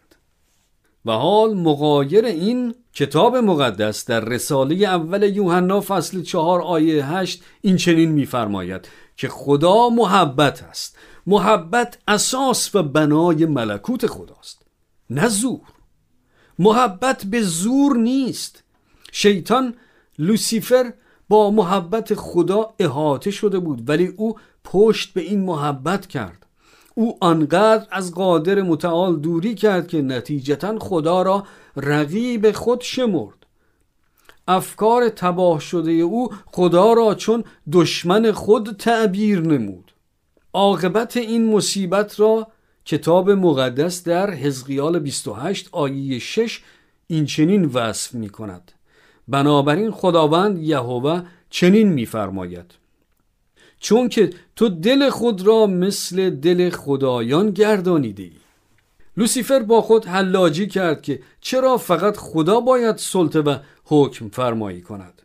و 1.05 1.11
حال 1.11 1.53
مقایر 1.53 2.25
این 2.25 2.75
کتاب 2.93 3.35
مقدس 3.35 4.05
در 4.05 4.19
رساله 4.19 4.75
اول 4.75 5.23
یوحنا 5.23 5.81
فصل 5.81 6.21
چهار 6.21 6.61
آیه 6.61 7.05
هشت 7.05 7.43
این 7.61 7.77
چنین 7.77 8.11
میفرماید 8.11 8.87
که 9.17 9.27
خدا 9.27 9.89
محبت 9.89 10.63
است. 10.63 10.97
محبت 11.27 11.97
اساس 12.07 12.75
و 12.75 12.83
بنای 12.83 13.45
ملکوت 13.45 14.07
خداست. 14.07 14.65
نه 15.09 15.27
زور. 15.27 15.61
محبت 16.59 17.25
به 17.25 17.41
زور 17.41 17.97
نیست. 17.97 18.63
شیطان 19.11 19.75
لوسیفر 20.19 20.93
با 21.29 21.51
محبت 21.51 22.13
خدا 22.13 22.73
احاطه 22.79 23.31
شده 23.31 23.59
بود 23.59 23.89
ولی 23.89 24.07
او 24.07 24.39
پشت 24.63 25.13
به 25.13 25.21
این 25.21 25.41
محبت 25.41 26.07
کرد. 26.07 26.42
او 26.95 27.17
آنقدر 27.21 27.87
از 27.91 28.13
قادر 28.13 28.61
متعال 28.61 29.19
دوری 29.19 29.55
کرد 29.55 29.87
که 29.87 30.01
نتیجتا 30.01 30.79
خدا 30.79 31.21
را 31.21 31.43
رقیب 31.77 32.51
خود 32.51 32.81
شمرد. 32.81 33.45
افکار 34.47 35.09
تباه 35.09 35.59
شده 35.59 35.91
او 35.91 36.29
خدا 36.45 36.93
را 36.93 37.15
چون 37.15 37.43
دشمن 37.71 38.31
خود 38.31 38.75
تعبیر 38.77 39.41
نمود. 39.41 39.91
عاقبت 40.53 41.17
این 41.17 41.55
مصیبت 41.55 42.19
را 42.19 42.47
کتاب 42.85 43.29
مقدس 43.29 44.03
در 44.03 44.31
حزقیال 44.31 44.99
28 44.99 45.69
آیه 45.71 46.19
6 46.19 46.61
این 47.07 47.25
چنین 47.25 47.65
وصف 47.65 48.13
می 48.13 48.29
کند 48.29 48.71
بنابراین 49.27 49.91
خداوند 49.91 50.57
یهوه 50.57 51.21
چنین 51.49 51.87
میفرماید. 51.87 52.82
چون 53.83 54.09
که 54.09 54.29
تو 54.55 54.69
دل 54.69 55.09
خود 55.09 55.41
را 55.41 55.67
مثل 55.67 56.29
دل 56.29 56.69
خدایان 56.69 57.51
گردانیده 57.51 58.23
ای 58.23 58.31
لوسیفر 59.17 59.59
با 59.59 59.81
خود 59.81 60.05
حلاجی 60.05 60.67
کرد 60.67 61.01
که 61.01 61.19
چرا 61.41 61.77
فقط 61.77 62.17
خدا 62.17 62.59
باید 62.59 62.97
سلطه 62.97 63.41
و 63.41 63.57
حکم 63.83 64.29
فرمایی 64.29 64.81
کند. 64.81 65.21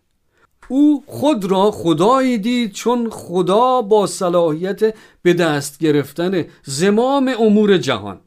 او 0.68 1.04
خود 1.06 1.44
را 1.44 1.70
خدایی 1.70 2.38
دید 2.38 2.72
چون 2.72 3.10
خدا 3.10 3.82
با 3.82 4.06
صلاحیت 4.06 4.94
به 5.22 5.34
دست 5.34 5.78
گرفتن 5.78 6.44
زمام 6.64 7.34
امور 7.40 7.78
جهان. 7.78 8.20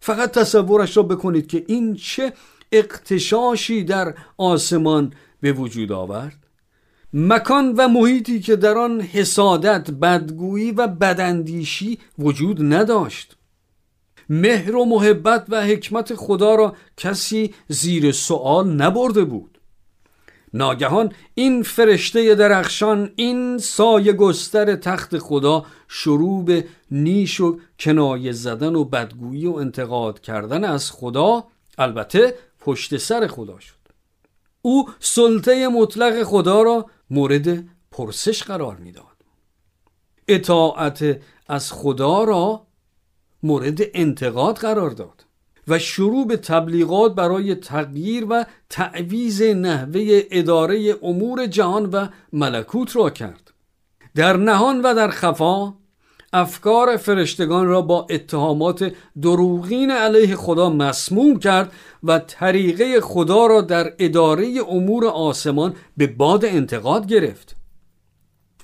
فقط 0.00 0.30
تصورش 0.30 0.96
را 0.96 1.02
بکنید 1.02 1.46
که 1.46 1.64
این 1.66 1.94
چه 1.94 2.32
اقتشاشی 2.72 3.84
در 3.84 4.14
آسمان 4.38 5.12
به 5.40 5.52
وجود 5.52 5.92
آورد. 5.92 6.43
مکان 7.16 7.74
و 7.76 7.88
محیطی 7.88 8.40
که 8.40 8.56
در 8.56 8.78
آن 8.78 9.00
حسادت 9.00 9.90
بدگویی 9.90 10.72
و 10.72 10.86
بداندیشی 10.86 11.98
وجود 12.18 12.72
نداشت. 12.74 13.36
مهر 14.28 14.76
و 14.76 14.84
محبت 14.84 15.46
و 15.48 15.62
حکمت 15.62 16.14
خدا 16.14 16.54
را 16.54 16.76
کسی 16.96 17.54
زیر 17.68 18.12
سوال 18.12 18.68
نبرده 18.68 19.24
بود. 19.24 19.58
ناگهان 20.54 21.12
این 21.34 21.62
فرشته 21.62 22.34
درخشان 22.34 23.10
این 23.16 23.58
سایه 23.58 24.12
گستر 24.12 24.76
تخت 24.76 25.18
خدا 25.18 25.66
شروع 25.88 26.44
به 26.44 26.64
نیش 26.90 27.40
و 27.40 27.58
کنایه 27.78 28.32
زدن 28.32 28.74
و 28.74 28.84
بدگویی 28.84 29.46
و 29.46 29.54
انتقاد 29.54 30.20
کردن 30.20 30.64
از 30.64 30.90
خدا 30.90 31.44
البته 31.78 32.34
پشت 32.60 32.96
سر 32.96 33.26
خدا 33.26 33.58
شد. 33.58 33.84
او 34.62 34.88
سلطه 35.00 35.68
مطلق 35.68 36.22
خدا 36.22 36.62
را 36.62 36.86
مورد 37.10 37.64
پرسش 37.90 38.42
قرار 38.42 38.76
می‌داد. 38.76 39.04
اطاعت 40.28 41.20
از 41.48 41.72
خدا 41.72 42.24
را 42.24 42.66
مورد 43.42 43.78
انتقاد 43.94 44.56
قرار 44.56 44.90
داد 44.90 45.24
و 45.68 45.78
شروع 45.78 46.26
به 46.26 46.36
تبلیغات 46.36 47.14
برای 47.14 47.54
تغییر 47.54 48.26
و 48.30 48.44
تعویز 48.68 49.42
نحوه 49.42 50.22
اداره 50.30 50.96
امور 51.02 51.46
جهان 51.46 51.90
و 51.90 52.08
ملکوت 52.32 52.96
را 52.96 53.10
کرد. 53.10 53.50
در 54.14 54.36
نهان 54.36 54.82
و 54.82 54.94
در 54.94 55.10
خفا 55.10 55.74
افکار 56.34 56.96
فرشتگان 56.96 57.66
را 57.66 57.82
با 57.82 58.06
اتهامات 58.10 58.92
دروغین 59.22 59.90
علیه 59.90 60.36
خدا 60.36 60.70
مسموم 60.70 61.38
کرد 61.38 61.72
و 62.02 62.18
طریقه 62.18 63.00
خدا 63.00 63.46
را 63.46 63.60
در 63.60 63.92
اداره 63.98 64.54
امور 64.68 65.06
آسمان 65.06 65.74
به 65.96 66.06
باد 66.06 66.44
انتقاد 66.44 67.06
گرفت 67.06 67.56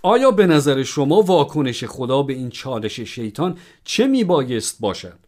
آیا 0.02 0.30
به 0.30 0.46
نظر 0.46 0.82
شما 0.82 1.22
واکنش 1.22 1.84
خدا 1.84 2.22
به 2.22 2.32
این 2.32 2.50
چالش 2.50 3.00
شیطان 3.00 3.58
چه 3.84 4.06
می 4.06 4.24
بایست 4.24 4.80
باشد؟ 4.80 5.18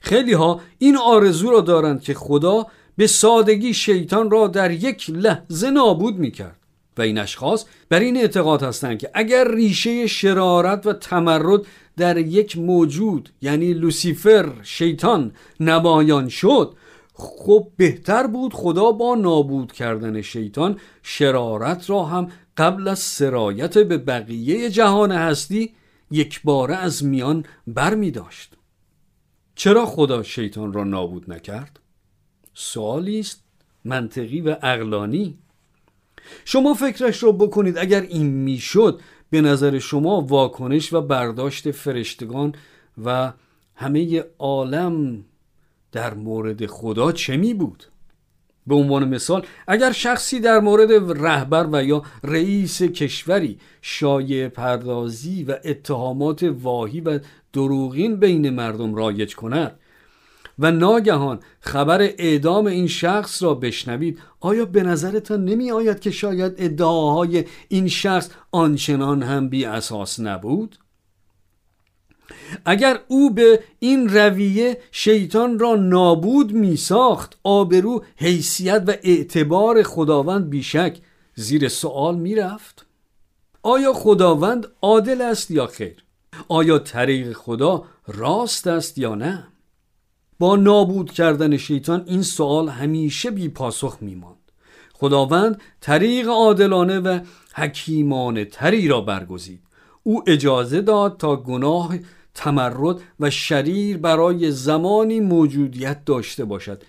خیلی 0.00 0.32
ها 0.32 0.60
این 0.78 0.96
آرزو 0.96 1.50
را 1.50 1.60
دارند 1.60 2.02
که 2.02 2.14
خدا 2.14 2.66
به 2.96 3.06
سادگی 3.06 3.74
شیطان 3.74 4.30
را 4.30 4.46
در 4.46 4.70
یک 4.70 5.10
لحظه 5.10 5.70
نابود 5.70 6.16
می 6.16 6.30
کرد 6.30 6.65
و 6.98 7.02
این 7.02 7.18
اشخاص 7.18 7.64
بر 7.88 8.00
این 8.00 8.16
اعتقاد 8.16 8.62
هستند 8.62 8.98
که 8.98 9.10
اگر 9.14 9.54
ریشه 9.54 10.06
شرارت 10.06 10.86
و 10.86 10.92
تمرد 10.92 11.60
در 11.96 12.16
یک 12.16 12.58
موجود 12.58 13.30
یعنی 13.42 13.74
لوسیفر 13.74 14.52
شیطان 14.62 15.32
نمایان 15.60 16.28
شد 16.28 16.74
خب 17.14 17.68
بهتر 17.76 18.26
بود 18.26 18.54
خدا 18.54 18.92
با 18.92 19.14
نابود 19.14 19.72
کردن 19.72 20.22
شیطان 20.22 20.80
شرارت 21.02 21.90
را 21.90 22.04
هم 22.04 22.28
قبل 22.56 22.88
از 22.88 22.98
سرایت 22.98 23.78
به 23.78 23.98
بقیه 23.98 24.70
جهان 24.70 25.12
هستی 25.12 25.74
یک 26.10 26.40
باره 26.44 26.76
از 26.76 27.04
میان 27.04 27.44
بر 27.66 27.94
می 27.94 28.10
داشت 28.10 28.54
چرا 29.54 29.86
خدا 29.86 30.22
شیطان 30.22 30.72
را 30.72 30.84
نابود 30.84 31.32
نکرد؟ 31.32 31.80
سوالی 32.54 33.20
است 33.20 33.44
منطقی 33.84 34.40
و 34.40 34.56
اقلانی 34.62 35.38
شما 36.44 36.74
فکرش 36.74 37.22
را 37.22 37.32
بکنید 37.32 37.78
اگر 37.78 38.00
این 38.00 38.26
می‌شد 38.26 39.00
به 39.30 39.40
نظر 39.40 39.78
شما 39.78 40.20
واکنش 40.20 40.92
و 40.92 41.00
برداشت 41.00 41.70
فرشتگان 41.70 42.54
و 43.04 43.32
همه 43.74 44.24
عالم 44.38 45.24
در 45.92 46.14
مورد 46.14 46.66
خدا 46.66 47.12
چه 47.12 47.36
می 47.36 47.54
بود؟ 47.54 47.84
به 48.66 48.74
عنوان 48.74 49.08
مثال 49.08 49.46
اگر 49.66 49.92
شخصی 49.92 50.40
در 50.40 50.60
مورد 50.60 50.92
رهبر 51.22 51.68
و 51.72 51.84
یا 51.84 52.02
رئیس 52.24 52.82
کشوری 52.82 53.58
شایع 53.82 54.48
پردازی 54.48 55.44
و 55.44 55.56
اتهامات 55.64 56.42
واهی 56.42 57.00
و 57.00 57.18
دروغین 57.52 58.16
بین 58.16 58.50
مردم 58.50 58.94
رایج 58.94 59.36
کند 59.36 59.78
و 60.58 60.70
ناگهان 60.70 61.40
خبر 61.60 62.02
اعدام 62.02 62.66
این 62.66 62.86
شخص 62.86 63.42
را 63.42 63.54
بشنوید 63.54 64.18
آیا 64.40 64.64
به 64.64 64.82
نظرتان 64.82 65.44
نمی 65.44 65.70
آید 65.70 66.00
که 66.00 66.10
شاید 66.10 66.54
ادعاهای 66.58 67.44
این 67.68 67.88
شخص 67.88 68.30
آنچنان 68.52 69.22
هم 69.22 69.48
بی 69.48 69.64
اساس 69.64 70.20
نبود؟ 70.20 70.78
اگر 72.64 73.00
او 73.08 73.34
به 73.34 73.60
این 73.78 74.08
رویه 74.08 74.78
شیطان 74.90 75.58
را 75.58 75.76
نابود 75.76 76.52
می 76.52 76.76
ساخت 76.76 77.38
آبرو 77.44 78.04
حیثیت 78.16 78.82
و 78.86 78.90
اعتبار 79.02 79.82
خداوند 79.82 80.50
بیشک 80.50 80.98
زیر 81.34 81.68
سوال 81.68 82.16
می 82.16 82.34
رفت؟ 82.34 82.86
آیا 83.62 83.92
خداوند 83.92 84.66
عادل 84.82 85.20
است 85.20 85.50
یا 85.50 85.66
خیر؟ 85.66 86.04
آیا 86.48 86.78
طریق 86.78 87.32
خدا 87.32 87.84
راست 88.06 88.66
است 88.66 88.98
یا 88.98 89.14
نه؟ 89.14 89.48
با 90.38 90.56
نابود 90.56 91.12
کردن 91.12 91.56
شیطان 91.56 92.04
این 92.06 92.22
سوال 92.22 92.68
همیشه 92.68 93.30
بی 93.30 93.48
پاسخ 93.48 93.98
می 94.00 94.14
ماند. 94.14 94.36
خداوند 94.92 95.60
طریق 95.80 96.28
عادلانه 96.28 97.00
و 97.00 97.20
حکیمانه 97.54 98.44
تری 98.44 98.88
را 98.88 99.00
برگزید. 99.00 99.60
او 100.02 100.22
اجازه 100.26 100.80
داد 100.80 101.16
تا 101.16 101.36
گناه 101.36 101.98
تمرد 102.34 102.96
و 103.20 103.30
شریر 103.30 103.98
برای 103.98 104.50
زمانی 104.50 105.20
موجودیت 105.20 106.04
داشته 106.04 106.44
باشد. 106.44 106.82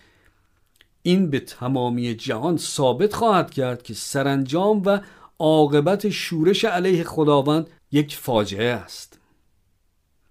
این 1.02 1.30
به 1.30 1.40
تمامی 1.40 2.16
جهان 2.16 2.58
ثابت 2.58 3.14
خواهد 3.14 3.52
کرد 3.52 3.84
که 3.84 3.94
سرانجام 3.94 4.82
و 4.86 5.00
عاقبت 5.40 6.10
شورش 6.10 6.66
علیه 6.66 7.04
خداوند 7.04 7.70
یک 7.92 8.16
فاجعه 8.16 8.70
است. 8.70 9.20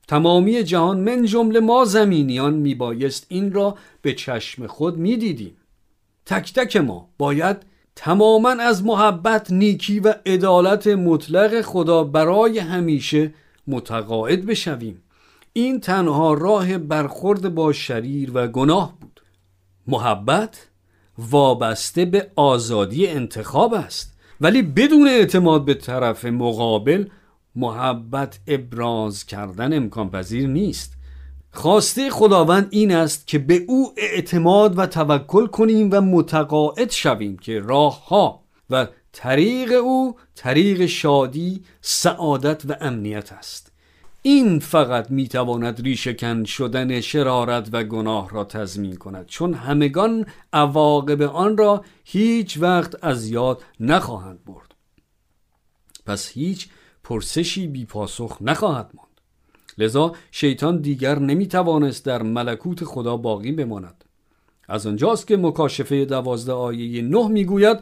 تمامی 0.09 0.65
جهان 0.65 1.01
من 1.01 1.25
جمله 1.25 1.61
ما 1.61 1.85
زمینیان 1.85 2.55
میبایست 2.55 3.27
این 3.29 3.53
را 3.53 3.77
به 4.03 4.15
چشم 4.15 4.67
خود 4.67 4.97
می‌دیدیم. 4.97 5.57
تک 6.27 6.53
تک 6.53 6.77
ما 6.77 7.09
باید 7.19 7.57
تماما 7.97 8.51
از 8.51 8.85
محبت 8.85 9.51
نیکی 9.51 10.01
و 10.01 10.15
عدالت 10.27 10.87
مطلق 10.87 11.61
خدا 11.61 12.05
برای 12.05 12.59
همیشه 12.59 13.35
متقاعد 13.67 14.47
بشویم. 14.47 15.03
این 15.53 15.81
تنها 15.81 16.35
راه 16.35 16.79
برخورد 16.79 17.55
با 17.55 17.73
شریر 17.73 18.31
و 18.35 18.47
گناه 18.47 18.95
بود. 19.01 19.21
محبت 19.87 20.69
وابسته 21.19 22.05
به 22.05 22.31
آزادی 22.37 23.07
انتخاب 23.07 23.75
است. 23.75 24.17
ولی 24.41 24.63
بدون 24.63 25.09
اعتماد 25.09 25.65
به 25.65 25.75
طرف 25.75 26.25
مقابل 26.25 27.07
محبت 27.57 28.39
ابراز 28.47 29.25
کردن 29.25 29.73
امکان 29.73 30.11
پذیر 30.11 30.47
نیست. 30.49 30.93
خواسته 31.51 32.11
خداوند 32.11 32.69
این 32.71 32.95
است 32.95 33.27
که 33.27 33.39
به 33.39 33.65
او 33.69 33.93
اعتماد 33.97 34.79
و 34.79 34.87
توکل 34.87 35.47
کنیم 35.47 35.89
و 35.93 36.01
متقاعد 36.01 36.91
شویم 36.91 37.39
که 37.39 37.61
راه 37.61 38.07
ها 38.07 38.45
و 38.71 38.87
طریق 39.13 39.73
او 39.73 40.17
طریق 40.35 40.87
شادی، 40.87 41.63
سعادت 41.81 42.63
و 42.69 42.77
امنیت 42.81 43.33
است. 43.33 43.73
این 44.23 44.59
فقط 44.59 45.11
می‌تواند 45.11 45.81
ریشهکن 45.81 46.45
شدن 46.45 47.01
شرارت 47.01 47.69
و 47.73 47.85
گناه 47.85 48.31
را 48.31 48.45
تضمین 48.45 48.97
کند 48.97 49.27
چون 49.27 49.55
همگان 49.55 50.27
عواقب 50.53 51.23
آن 51.23 51.57
را 51.57 51.85
هیچ 52.05 52.59
وقت 52.61 53.05
از 53.05 53.29
یاد 53.31 53.63
نخواهند 53.81 54.45
برد. 54.45 54.75
پس 56.07 56.29
هیچ 56.29 56.69
پرسشی 57.09 57.67
بی 57.67 57.85
پاسخ 57.85 58.39
نخواهد 58.41 58.91
ماند. 58.95 59.21
لذا 59.79 60.13
شیطان 60.31 60.81
دیگر 60.81 61.19
نمی‌توانست 61.19 62.05
در 62.05 62.23
ملکوت 62.23 62.85
خدا 62.85 63.17
باقی 63.17 63.53
بماند. 63.53 64.05
از 64.69 64.87
آنجاست 64.87 65.27
که 65.27 65.37
مکاشفه 65.37 66.05
دوازده 66.05 66.53
آیه 66.53 67.03
نه 67.03 67.29
می‌گوید 67.29 67.79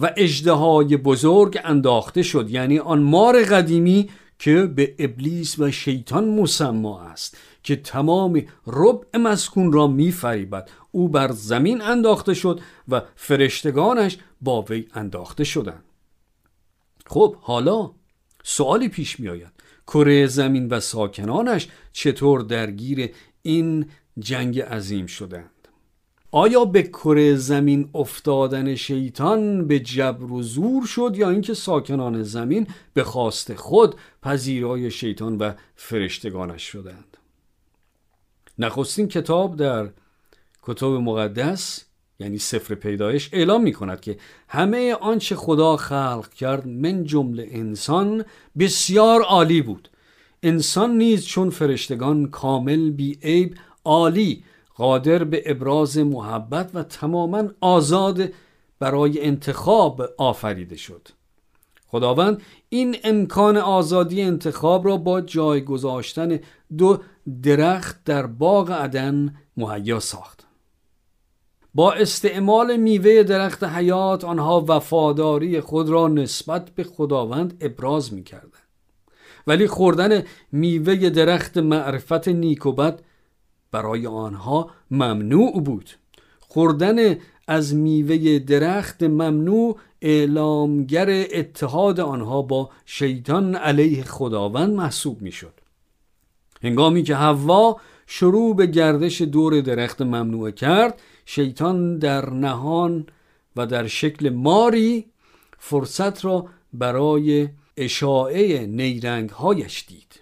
و 0.00 0.12
اجدهای 0.16 0.96
بزرگ 0.96 1.58
انداخته 1.64 2.22
شد. 2.22 2.50
یعنی 2.50 2.78
آن 2.78 3.02
مار 3.02 3.42
قدیمی 3.42 4.08
که 4.38 4.62
به 4.66 4.94
ابلیس 4.98 5.58
و 5.58 5.70
شیطان 5.70 6.28
مسما 6.28 7.00
است 7.00 7.36
که 7.62 7.76
تمام 7.76 8.42
ربع 8.66 9.18
مسکون 9.18 9.72
را 9.72 9.86
میفریبد. 9.86 10.70
او 10.90 11.08
بر 11.08 11.32
زمین 11.32 11.80
انداخته 11.80 12.34
شد 12.34 12.60
و 12.88 13.02
فرشتگانش 13.16 14.18
با 14.40 14.62
وی 14.62 14.86
انداخته 14.94 15.44
شدند. 15.44 15.84
خب 17.06 17.36
حالا 17.40 17.90
سوالی 18.42 18.88
پیش 18.88 19.20
می 19.20 19.28
آید 19.28 19.52
کره 19.86 20.26
زمین 20.26 20.68
و 20.68 20.80
ساکنانش 20.80 21.68
چطور 21.92 22.40
درگیر 22.40 23.10
این 23.42 23.86
جنگ 24.18 24.60
عظیم 24.60 25.06
شدند؟ 25.06 25.50
آیا 26.30 26.64
به 26.64 26.82
کره 26.82 27.34
زمین 27.34 27.90
افتادن 27.94 28.74
شیطان 28.74 29.66
به 29.66 29.80
جبر 29.80 30.32
و 30.32 30.42
زور 30.42 30.86
شد 30.86 31.12
یا 31.16 31.30
اینکه 31.30 31.54
ساکنان 31.54 32.22
زمین 32.22 32.66
به 32.94 33.04
خواست 33.04 33.54
خود 33.54 33.94
پذیرای 34.22 34.90
شیطان 34.90 35.38
و 35.38 35.52
فرشتگانش 35.76 36.62
شدند؟ 36.62 37.16
نخستین 38.58 39.08
کتاب 39.08 39.56
در 39.56 39.90
کتاب 40.62 40.92
مقدس 40.92 41.84
یعنی 42.18 42.38
سفر 42.38 42.74
پیدایش 42.74 43.30
اعلام 43.32 43.62
می 43.62 43.72
کند 43.72 44.00
که 44.00 44.16
همه 44.48 44.94
آنچه 44.94 45.36
خدا 45.36 45.76
خلق 45.76 46.28
کرد 46.28 46.66
من 46.66 47.04
جمله 47.04 47.48
انسان 47.50 48.24
بسیار 48.58 49.22
عالی 49.22 49.62
بود. 49.62 49.88
انسان 50.42 50.98
نیز 50.98 51.26
چون 51.26 51.50
فرشتگان 51.50 52.26
کامل 52.26 52.90
بی 52.90 53.18
عیب 53.22 53.54
عالی 53.84 54.44
قادر 54.74 55.24
به 55.24 55.42
ابراز 55.46 55.98
محبت 55.98 56.70
و 56.74 56.82
تماما 56.82 57.44
آزاد 57.60 58.28
برای 58.78 59.24
انتخاب 59.24 60.02
آفریده 60.18 60.76
شد. 60.76 61.08
خداوند 61.86 62.42
این 62.68 62.96
امکان 63.04 63.56
آزادی 63.56 64.22
انتخاب 64.22 64.86
را 64.86 64.96
با 64.96 65.20
جای 65.20 65.60
گذاشتن 65.60 66.40
دو 66.78 66.98
درخت 67.42 68.04
در 68.04 68.26
باغ 68.26 68.70
عدن 68.70 69.34
مهیا 69.56 70.00
ساخت. 70.00 70.46
با 71.74 71.92
استعمال 71.92 72.76
میوه 72.76 73.22
درخت 73.22 73.64
حیات 73.64 74.24
آنها 74.24 74.64
وفاداری 74.68 75.60
خود 75.60 75.88
را 75.88 76.08
نسبت 76.08 76.70
به 76.70 76.84
خداوند 76.84 77.56
ابراز 77.60 78.14
می 78.14 78.22
کردن. 78.22 78.48
ولی 79.46 79.66
خوردن 79.66 80.22
میوه 80.52 81.10
درخت 81.10 81.58
معرفت 81.58 82.28
نیک 82.28 82.66
و 82.66 82.72
بد 82.72 83.00
برای 83.70 84.06
آنها 84.06 84.70
ممنوع 84.90 85.60
بود 85.62 85.90
خوردن 86.40 87.16
از 87.48 87.74
میوه 87.74 88.38
درخت 88.38 89.02
ممنوع 89.02 89.76
اعلامگر 90.02 91.26
اتحاد 91.32 92.00
آنها 92.00 92.42
با 92.42 92.70
شیطان 92.86 93.54
علیه 93.54 94.04
خداوند 94.04 94.74
محسوب 94.74 95.22
می‌شد 95.22 95.54
هنگامی 96.62 97.02
که 97.02 97.14
حوا 97.14 97.76
شروع 98.14 98.56
به 98.56 98.66
گردش 98.66 99.22
دور 99.22 99.60
درخت 99.60 100.02
ممنوع 100.02 100.50
کرد. 100.50 101.00
شیطان 101.26 101.98
در 101.98 102.30
نهان 102.30 103.06
و 103.56 103.66
در 103.66 103.86
شکل 103.86 104.28
ماری 104.28 105.06
فرصت 105.58 106.24
را 106.24 106.46
برای 106.72 107.48
اشاعه 107.76 108.66
نیرنگ 108.66 109.30
هایش 109.30 109.84
دید. 109.88 110.20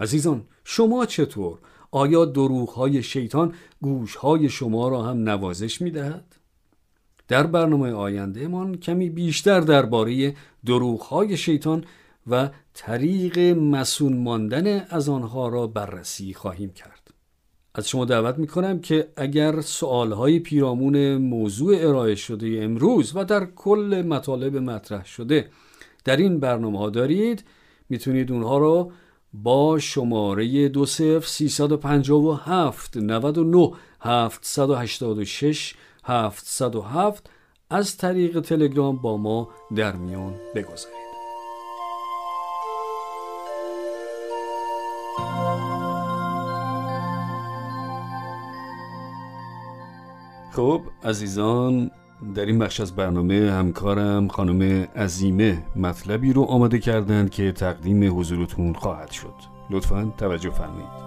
عزیزان 0.00 0.44
شما 0.64 1.06
چطور؟ 1.06 1.58
آیا 1.90 2.24
دروغ 2.24 2.68
های 2.68 3.02
شیطان 3.02 3.54
گوش 3.82 4.16
های 4.16 4.48
شما 4.48 4.88
را 4.88 5.02
هم 5.02 5.28
نوازش 5.28 5.80
می 5.80 5.90
دهد؟ 5.90 6.36
در 7.28 7.46
برنامه 7.46 7.92
آینده 7.92 8.48
من 8.48 8.74
کمی 8.74 9.10
بیشتر 9.10 9.60
درباره 9.60 10.34
دروغ 10.66 11.00
های 11.00 11.36
شیطان 11.36 11.84
و 12.26 12.50
طریق 12.74 13.38
مسون 13.38 14.16
ماندن 14.16 14.86
از 14.90 15.08
آنها 15.08 15.48
را 15.48 15.66
بررسی 15.66 16.34
خواهیم 16.34 16.72
کرد. 16.72 17.01
از 17.74 17.88
شما 17.88 18.04
دعوت 18.04 18.38
می 18.38 18.46
کنم 18.46 18.80
که 18.80 19.08
اگر 19.16 19.60
سوال 19.60 20.12
های 20.12 20.38
پیرامون 20.38 21.16
موضوع 21.16 21.76
ارائه 21.78 22.14
شده 22.14 22.60
امروز 22.62 23.12
و 23.14 23.24
در 23.24 23.44
کل 23.44 24.04
مطالب 24.08 24.56
مطرح 24.56 25.04
شده 25.04 25.50
در 26.04 26.16
این 26.16 26.40
برنامه 26.40 26.78
ها 26.78 26.90
دارید 26.90 27.44
می‌تونید 27.88 28.32
اونها 28.32 28.58
رو 28.58 28.92
با 29.32 29.78
شماره 29.78 30.68
دو 30.68 30.86
صفر 30.86 31.26
سیصد 31.26 31.72
و 31.72 31.76
پنجاه 31.76 32.24
و 32.24 32.32
هفت 32.32 32.96
نود 32.96 33.38
و 33.38 33.44
نه 33.44 33.70
هفتصد 34.00 34.70
و 34.70 34.74
هشتاد 34.74 35.18
و 35.18 35.24
شش 35.24 35.74
هفتصد 36.04 36.76
و 36.76 36.82
هفت 36.82 37.30
از 37.70 37.96
طریق 37.96 38.40
تلگرام 38.40 38.96
با 38.96 39.16
ما 39.16 39.48
در 39.76 39.96
میان 39.96 40.34
بگذارید. 40.54 41.01
خب 50.52 50.82
عزیزان 51.04 51.90
در 52.34 52.46
این 52.46 52.58
بخش 52.58 52.80
از 52.80 52.96
برنامه 52.96 53.52
همکارم 53.52 54.28
خانم 54.28 54.88
عزیمه 54.96 55.62
مطلبی 55.76 56.32
رو 56.32 56.42
آماده 56.42 56.78
کردند 56.78 57.30
که 57.30 57.52
تقدیم 57.52 58.18
حضورتون 58.20 58.72
خواهد 58.72 59.10
شد. 59.10 59.34
لطفا 59.70 60.12
توجه 60.18 60.50
فرمایید. 60.50 61.02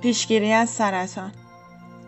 پیشگیری 0.00 0.52
از 0.52 0.70
سرطان. 0.70 1.32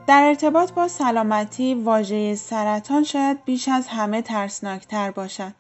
در 0.07 0.23
ارتباط 0.23 0.73
با 0.73 0.89
سلامتی 0.89 1.75
واژه 1.75 2.35
سرطان 2.35 3.05
شاید 3.05 3.45
بیش 3.45 3.69
از 3.69 3.87
همه 3.89 4.23
ترسناکتر 4.23 5.11
باشد. 5.11 5.53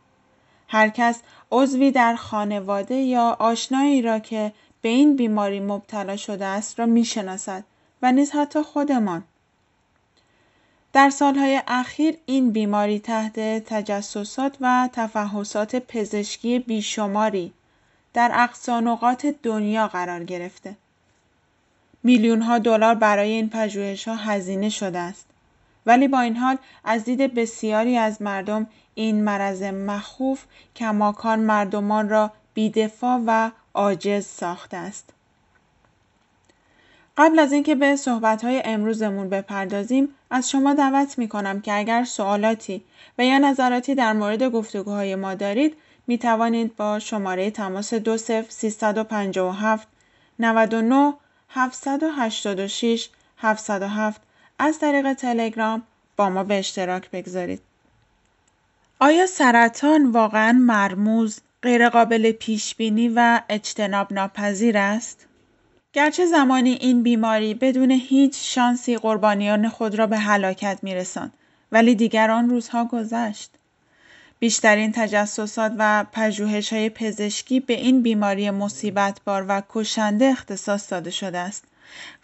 هر 0.68 0.88
کس 0.88 1.22
عضوی 1.52 1.90
در 1.90 2.14
خانواده 2.14 2.94
یا 2.94 3.36
آشنایی 3.38 4.02
را 4.02 4.18
که 4.18 4.52
به 4.82 4.88
این 4.88 5.16
بیماری 5.16 5.60
مبتلا 5.60 6.16
شده 6.16 6.44
است 6.44 6.78
را 6.78 6.86
می 6.86 7.04
شناسد 7.04 7.64
و 8.02 8.12
نیز 8.12 8.30
حتی 8.30 8.62
خودمان. 8.62 9.24
در 10.92 11.10
سالهای 11.10 11.62
اخیر 11.68 12.16
این 12.26 12.50
بیماری 12.50 12.98
تحت 12.98 13.40
تجسسات 13.40 14.56
و 14.60 14.88
تفحصات 14.92 15.76
پزشکی 15.76 16.58
بیشماری 16.58 17.52
در 18.14 18.30
اقصانقات 18.34 19.26
دنیا 19.26 19.88
قرار 19.88 20.24
گرفته. 20.24 20.76
میلیون 22.02 22.42
ها 22.42 22.58
دلار 22.58 22.94
برای 22.94 23.30
این 23.30 23.48
پژوهش 23.48 24.08
ها 24.08 24.14
هزینه 24.14 24.68
شده 24.68 24.98
است. 24.98 25.26
ولی 25.86 26.08
با 26.08 26.20
این 26.20 26.36
حال 26.36 26.58
از 26.84 27.04
دید 27.04 27.34
بسیاری 27.34 27.96
از 27.96 28.22
مردم 28.22 28.66
این 28.94 29.24
مرض 29.24 29.62
مخوف 29.62 30.44
کماکان 30.76 31.40
مردمان 31.40 32.08
را 32.08 32.32
بیدفاع 32.54 33.20
و 33.26 33.50
عاجز 33.74 34.26
ساخته 34.26 34.76
است. 34.76 35.10
قبل 37.16 37.38
از 37.38 37.52
اینکه 37.52 37.74
به 37.74 37.96
صحبت‌های 37.96 38.62
امروزمون 38.64 39.28
بپردازیم 39.28 40.08
از 40.30 40.50
شما 40.50 40.74
دعوت 40.74 41.18
می‌کنم 41.18 41.60
که 41.60 41.78
اگر 41.78 42.04
سوالاتی 42.04 42.84
و 43.18 43.24
یا 43.24 43.38
نظراتی 43.38 43.94
در 43.94 44.12
مورد 44.12 44.42
گفتگوهای 44.42 45.14
ما 45.14 45.34
دارید 45.34 45.76
می 46.06 46.18
توانید 46.18 46.76
با 46.76 46.98
شماره 46.98 47.50
تماس 47.50 47.94
20357 47.94 49.88
99 50.38 51.14
786 51.50 53.08
707 53.38 54.20
از 54.58 54.78
طریق 54.78 55.12
تلگرام 55.12 55.82
با 56.16 56.30
ما 56.30 56.44
به 56.44 56.58
اشتراک 56.58 57.10
بگذارید. 57.10 57.60
آیا 59.00 59.26
سرطان 59.26 60.10
واقعا 60.10 60.52
مرموز، 60.52 61.40
غیرقابل 61.62 62.32
پیش 62.32 62.74
بینی 62.74 63.08
و 63.08 63.40
اجتناب 63.48 64.12
ناپذیر 64.12 64.78
است؟ 64.78 65.26
گرچه 65.92 66.26
زمانی 66.26 66.70
این 66.70 67.02
بیماری 67.02 67.54
بدون 67.54 67.90
هیچ 67.90 68.54
شانسی 68.54 68.96
قربانیان 68.96 69.68
خود 69.68 69.94
را 69.94 70.06
به 70.06 70.18
هلاکت 70.18 70.78
میرساند 70.82 71.32
ولی 71.72 71.94
دیگر 71.94 72.30
آن 72.30 72.50
روزها 72.50 72.84
گذشت. 72.84 73.50
بیشترین 74.38 74.92
تجسسات 74.92 75.72
و 75.78 76.04
های 76.70 76.90
پزشکی 76.90 77.60
به 77.60 77.74
این 77.74 78.02
بیماری 78.02 78.50
مصیبتبار 78.50 79.44
و 79.48 79.62
کشنده 79.68 80.24
اختصاص 80.24 80.92
داده 80.92 81.10
شده 81.10 81.38
است. 81.38 81.64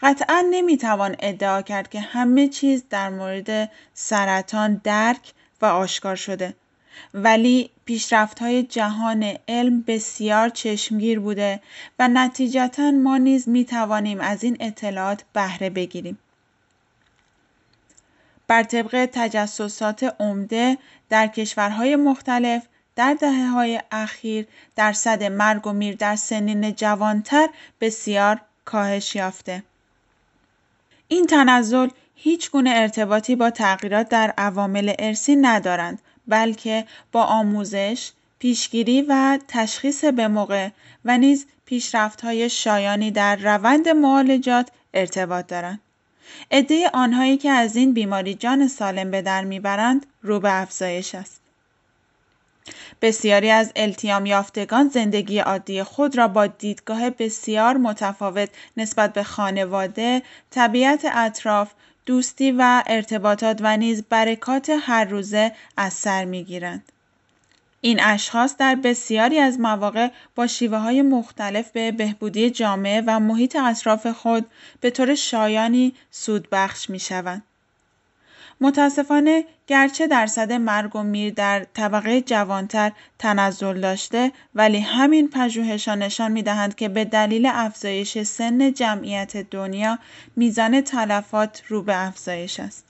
قطعا 0.02 0.44
نمی‌توان 0.50 1.16
ادعا 1.18 1.62
کرد 1.62 1.88
که 1.90 2.00
همه 2.00 2.48
چیز 2.48 2.84
در 2.90 3.10
مورد 3.10 3.70
سرطان 3.94 4.80
درک 4.84 5.32
و 5.62 5.66
آشکار 5.66 6.16
شده 6.16 6.54
ولی 7.14 7.70
پیشرفت 7.84 8.38
های 8.38 8.62
جهان 8.62 9.36
علم 9.48 9.84
بسیار 9.86 10.48
چشمگیر 10.48 11.20
بوده 11.20 11.60
و 11.98 12.08
نتیجتا 12.08 12.90
ما 12.90 13.16
نیز 13.16 13.48
می 13.48 13.64
توانیم 13.64 14.20
از 14.20 14.44
این 14.44 14.56
اطلاعات 14.60 15.24
بهره 15.32 15.70
بگیریم. 15.70 16.18
بر 18.48 18.62
طبق 18.62 19.08
تجسسات 19.12 20.14
عمده 20.20 20.78
در 21.08 21.26
کشورهای 21.26 21.96
مختلف 21.96 22.66
در 22.96 23.14
دهه 23.14 23.46
های 23.46 23.80
اخیر 23.90 24.46
درصد 24.76 25.24
مرگ 25.24 25.66
و 25.66 25.72
میر 25.72 25.94
در 25.94 26.16
سنین 26.16 26.74
جوانتر 26.74 27.48
بسیار 27.80 28.40
کاهش 28.64 29.14
یافته. 29.16 29.62
این 31.08 31.26
تنزل 31.26 31.88
هیچ 32.14 32.50
گونه 32.50 32.70
ارتباطی 32.70 33.36
با 33.36 33.50
تغییرات 33.50 34.08
در 34.08 34.34
عوامل 34.38 34.92
ارسی 34.98 35.36
ندارند 35.36 35.98
بلکه 36.28 36.84
با 37.12 37.24
آموزش، 37.24 38.10
پیشگیری 38.38 39.02
و 39.02 39.38
تشخیص 39.48 40.04
به 40.04 40.28
موقع 40.28 40.68
و 41.04 41.18
نیز 41.18 41.46
های 42.22 42.50
شایانی 42.50 43.10
در 43.10 43.36
روند 43.36 43.88
معالجات 43.88 44.68
ارتباط 44.94 45.46
دارند. 45.46 45.80
عده 46.50 46.90
آنهایی 46.92 47.36
که 47.36 47.50
از 47.50 47.76
این 47.76 47.92
بیماری 47.92 48.34
جان 48.34 48.68
سالم 48.68 49.10
به 49.10 49.22
در 49.22 49.44
می‌برند 49.44 50.06
رو 50.22 50.40
به 50.40 50.60
افزایش 50.60 51.14
است. 51.14 51.40
بسیاری 53.02 53.50
از 53.50 53.72
التیام 53.76 54.26
یافتگان 54.26 54.88
زندگی 54.88 55.38
عادی 55.38 55.82
خود 55.82 56.18
را 56.18 56.28
با 56.28 56.46
دیدگاه 56.46 57.10
بسیار 57.10 57.76
متفاوت 57.76 58.48
نسبت 58.76 59.12
به 59.12 59.22
خانواده، 59.22 60.22
طبیعت 60.50 61.06
اطراف، 61.12 61.70
دوستی 62.06 62.52
و 62.58 62.82
ارتباطات 62.86 63.58
و 63.62 63.76
نیز 63.76 64.02
برکات 64.08 64.70
هر 64.80 65.04
روزه 65.04 65.52
از 65.76 65.92
سر 65.92 66.24
می‌گیرند. 66.24 66.92
این 67.80 68.00
اشخاص 68.02 68.56
در 68.56 68.74
بسیاری 68.74 69.38
از 69.38 69.60
مواقع 69.60 70.08
با 70.34 70.46
شیوه 70.46 70.78
های 70.78 71.02
مختلف 71.02 71.70
به 71.70 71.92
بهبودی 71.92 72.50
جامعه 72.50 73.02
و 73.06 73.20
محیط 73.20 73.56
اطراف 73.56 74.06
خود 74.06 74.46
به 74.80 74.90
طور 74.90 75.14
شایانی 75.14 75.94
سودبخش 76.10 76.90
می 76.90 76.98
شوند. 76.98 77.42
متاسفانه 78.60 79.44
گرچه 79.66 80.06
درصد 80.06 80.52
مرگ 80.52 80.96
و 80.96 81.02
میر 81.02 81.34
در 81.34 81.64
طبقه 81.64 82.20
جوانتر 82.20 82.92
تنزل 83.18 83.80
داشته 83.80 84.32
ولی 84.54 84.80
همین 84.80 85.30
پژوهش‌ها 85.30 85.94
نشان 85.94 86.32
می‌دهند 86.32 86.74
که 86.74 86.88
به 86.88 87.04
دلیل 87.04 87.46
افزایش 87.52 88.22
سن 88.22 88.72
جمعیت 88.72 89.36
دنیا 89.36 89.98
میزان 90.36 90.80
تلفات 90.80 91.62
رو 91.68 91.82
به 91.82 92.06
افزایش 92.06 92.60
است. 92.60 92.84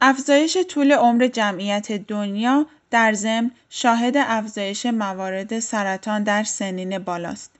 افزایش 0.00 0.58
طول 0.68 0.92
عمر 0.92 1.26
جمعیت 1.26 1.92
دنیا 1.92 2.66
در 2.90 3.12
ضمن 3.12 3.50
شاهد 3.70 4.16
افزایش 4.16 4.86
موارد 4.86 5.58
سرطان 5.58 6.22
در 6.22 6.44
سنین 6.44 6.98
بالاست. 6.98 7.50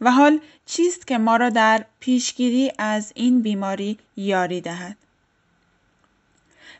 و 0.00 0.10
حال 0.10 0.40
چیست 0.66 1.06
که 1.06 1.18
ما 1.18 1.36
را 1.36 1.48
در 1.48 1.84
پیشگیری 2.00 2.72
از 2.78 3.12
این 3.14 3.42
بیماری 3.42 3.98
یاری 4.16 4.60
دهد؟ 4.60 4.96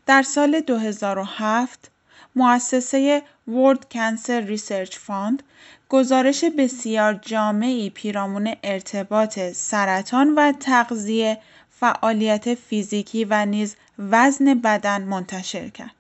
در 0.07 0.23
سال 0.23 0.61
2007 0.61 1.91
مؤسسه 2.37 3.23
World 3.49 3.81
Cancer 3.95 4.49
Research 4.49 4.95
Fund 4.95 5.43
گزارش 5.88 6.45
بسیار 6.45 7.15
جامعی 7.15 7.91
پیرامون 7.91 8.55
ارتباط 8.62 9.38
سرطان 9.38 10.35
و 10.35 10.53
تغذیه، 10.53 11.38
فعالیت 11.71 12.55
فیزیکی 12.55 13.25
و 13.25 13.47
نیز 13.47 13.77
وزن 13.99 14.55
بدن 14.55 15.03
منتشر 15.03 15.69
کرد. 15.69 15.95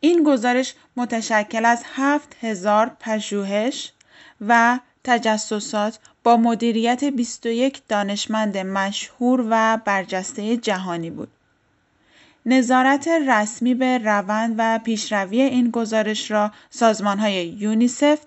این 0.00 0.22
گزارش 0.22 0.74
متشکل 0.96 1.64
از 1.64 1.82
7000 1.94 2.96
پژوهش 3.00 3.92
و 4.40 4.78
تجسسات 5.04 5.98
با 6.24 6.36
مدیریت 6.36 7.04
21 7.04 7.82
دانشمند 7.88 8.58
مشهور 8.58 9.46
و 9.50 9.76
برجسته 9.84 10.56
جهانی 10.56 11.10
بود. 11.10 11.28
نظارت 12.46 13.08
رسمی 13.08 13.74
به 13.74 13.98
روند 13.98 14.54
و 14.58 14.78
پیشروی 14.78 15.42
این 15.42 15.70
گزارش 15.70 16.30
را 16.30 16.52
های 17.18 17.46
یونیسف 17.46 18.18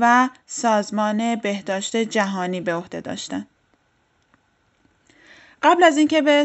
و 0.00 0.28
سازمان 0.46 1.34
بهداشت 1.34 1.96
جهانی 1.96 2.60
به 2.60 2.74
عهده 2.74 3.00
داشتند. 3.00 3.46
قبل 5.62 5.84
از 5.84 5.98
اینکه 5.98 6.22
به 6.22 6.44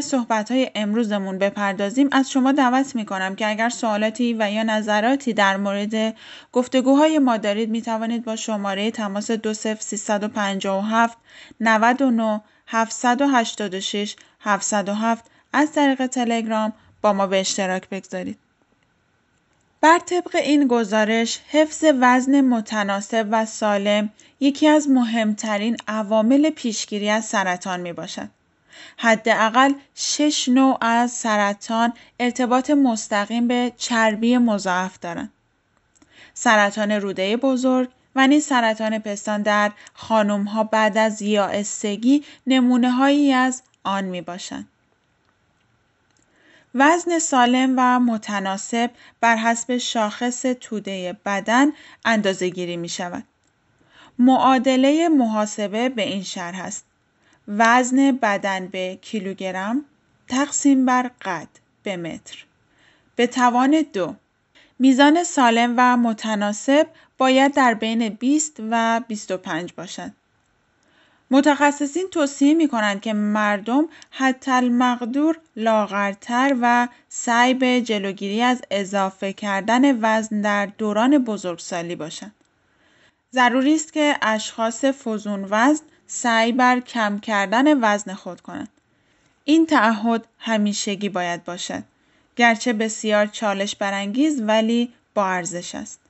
های 0.50 0.70
امروزمون 0.74 1.38
بپردازیم 1.38 2.08
از 2.12 2.30
شما 2.30 2.52
دعوت 2.52 2.96
می 2.96 3.06
کنم 3.06 3.34
که 3.36 3.48
اگر 3.48 3.68
سوالاتی 3.68 4.36
و 4.38 4.50
یا 4.50 4.62
نظراتی 4.62 5.32
در 5.32 5.56
مورد 5.56 6.16
گفتگوهای 6.52 7.18
ما 7.18 7.36
دارید 7.36 7.70
می 7.70 7.82
توانید 7.82 8.24
با 8.24 8.36
شماره 8.36 8.90
تماس 8.90 9.30
20357 9.30 11.18
99 11.60 12.40
786 12.66 14.16
707 14.40 15.24
از 15.52 15.72
طریق 15.72 16.06
تلگرام 16.06 16.72
با 17.04 17.12
ما 17.12 17.26
به 17.26 17.40
اشتراک 17.40 17.88
بگذارید. 17.88 18.38
بر 19.80 19.98
طبق 19.98 20.36
این 20.36 20.68
گزارش 20.68 21.40
حفظ 21.48 21.84
وزن 22.00 22.40
متناسب 22.40 23.28
و 23.30 23.46
سالم 23.46 24.10
یکی 24.40 24.68
از 24.68 24.88
مهمترین 24.88 25.76
عوامل 25.88 26.50
پیشگیری 26.50 27.10
از 27.10 27.24
سرطان 27.24 27.80
می 27.80 27.92
باشد. 27.92 28.28
حداقل 28.96 29.72
شش 29.94 30.48
نوع 30.48 30.78
از 30.80 31.10
سرطان 31.10 31.92
ارتباط 32.20 32.70
مستقیم 32.70 33.48
به 33.48 33.72
چربی 33.76 34.38
مضاعف 34.38 34.98
دارند. 34.98 35.32
سرطان 36.34 36.90
روده 36.90 37.36
بزرگ 37.36 37.88
و 38.16 38.26
نیز 38.26 38.44
سرطان 38.44 38.98
پستان 38.98 39.42
در 39.42 39.72
خانم 39.94 40.44
ها 40.44 40.64
بعد 40.64 40.98
از 40.98 41.22
یائسگی 41.22 42.24
نمونه 42.46 42.90
هایی 42.90 43.32
از 43.32 43.62
آن 43.84 44.04
می 44.04 44.20
باشند. 44.20 44.68
وزن 46.74 47.18
سالم 47.18 47.74
و 47.76 48.00
متناسب 48.00 48.90
بر 49.20 49.36
حسب 49.36 49.76
شاخص 49.76 50.42
توده 50.60 51.16
بدن 51.24 51.72
گیری 52.42 52.76
می 52.76 52.88
شود. 52.88 53.24
معادله 54.18 55.08
محاسبه 55.08 55.88
به 55.88 56.02
این 56.02 56.22
شرح 56.22 56.60
است. 56.60 56.84
وزن 57.48 58.12
بدن 58.12 58.66
به 58.66 58.98
کیلوگرم 59.02 59.84
تقسیم 60.28 60.86
بر 60.86 61.10
قد 61.22 61.48
به 61.82 61.96
متر 61.96 62.44
به 63.16 63.26
توان 63.26 63.84
دو 63.92 64.14
میزان 64.78 65.24
سالم 65.24 65.74
و 65.76 65.96
متناسب 65.96 66.86
باید 67.18 67.54
در 67.54 67.74
بین 67.74 68.08
20 68.08 68.56
و 68.70 69.00
25 69.08 69.72
باشد. 69.72 70.12
متخصصین 71.34 72.06
توصیه 72.10 72.54
می 72.54 72.68
کنند 72.68 73.00
که 73.00 73.12
مردم 73.12 73.88
حتی 74.10 74.50
المقدور 74.50 75.38
لاغرتر 75.56 76.56
و 76.60 76.88
سعی 77.08 77.54
به 77.54 77.80
جلوگیری 77.80 78.42
از 78.42 78.62
اضافه 78.70 79.32
کردن 79.32 79.98
وزن 80.02 80.40
در 80.40 80.66
دوران 80.66 81.18
بزرگسالی 81.18 81.96
باشند. 81.96 82.34
ضروری 83.32 83.74
است 83.74 83.92
که 83.92 84.16
اشخاص 84.22 84.84
فزون 84.84 85.46
وزن 85.50 85.84
سعی 86.06 86.52
بر 86.52 86.80
کم 86.80 87.18
کردن 87.18 87.80
وزن 87.80 88.14
خود 88.14 88.40
کنند. 88.40 88.68
این 89.44 89.66
تعهد 89.66 90.26
همیشگی 90.38 91.08
باید 91.08 91.44
باشد. 91.44 91.82
گرچه 92.36 92.72
بسیار 92.72 93.26
چالش 93.26 93.76
برانگیز 93.76 94.40
ولی 94.40 94.92
با 95.14 95.26
ارزش 95.26 95.74
است. 95.74 96.03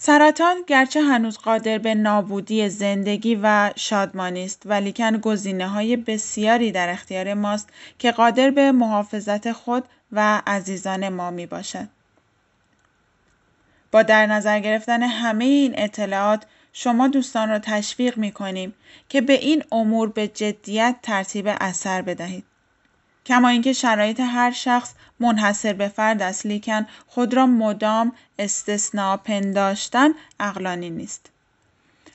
سرطان 0.00 0.56
گرچه 0.66 1.02
هنوز 1.02 1.38
قادر 1.38 1.78
به 1.78 1.94
نابودی 1.94 2.68
زندگی 2.68 3.40
و 3.42 3.70
شادمانی 3.76 4.44
است 4.44 4.62
ولیکن 4.66 5.16
گزینه 5.16 5.68
های 5.68 5.96
بسیاری 5.96 6.72
در 6.72 6.88
اختیار 6.88 7.34
ماست 7.34 7.68
که 7.98 8.12
قادر 8.12 8.50
به 8.50 8.72
محافظت 8.72 9.52
خود 9.52 9.84
و 10.12 10.42
عزیزان 10.46 11.08
ما 11.08 11.30
می 11.30 11.46
باشد. 11.46 11.88
با 13.92 14.02
در 14.02 14.26
نظر 14.26 14.60
گرفتن 14.60 15.02
همه 15.02 15.44
این 15.44 15.74
اطلاعات 15.76 16.46
شما 16.72 17.08
دوستان 17.08 17.48
را 17.48 17.58
تشویق 17.58 18.18
می 18.18 18.32
کنیم 18.32 18.74
که 19.08 19.20
به 19.20 19.32
این 19.32 19.64
امور 19.72 20.08
به 20.08 20.28
جدیت 20.28 20.96
ترتیب 21.02 21.48
اثر 21.60 22.02
بدهید. 22.02 22.44
کما 23.28 23.48
اینکه 23.48 23.72
شرایط 23.72 24.20
هر 24.20 24.50
شخص 24.50 24.92
منحصر 25.20 25.72
به 25.72 25.88
فرد 25.88 26.22
است 26.22 26.46
لیکن 26.46 26.86
خود 27.06 27.34
را 27.34 27.46
مدام 27.46 28.12
استثناء 28.38 29.16
پنداشتن 29.16 30.10
اقلانی 30.40 30.90
نیست. 30.90 31.30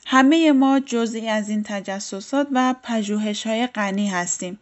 همه 0.05 0.51
ما 0.51 0.79
جزئی 0.79 1.29
از 1.29 1.49
این 1.49 1.63
تجسسات 1.63 2.47
و 2.51 2.75
پژوهش 2.83 3.47
های 3.47 3.67
غنی 3.67 4.07
هستیم. 4.07 4.59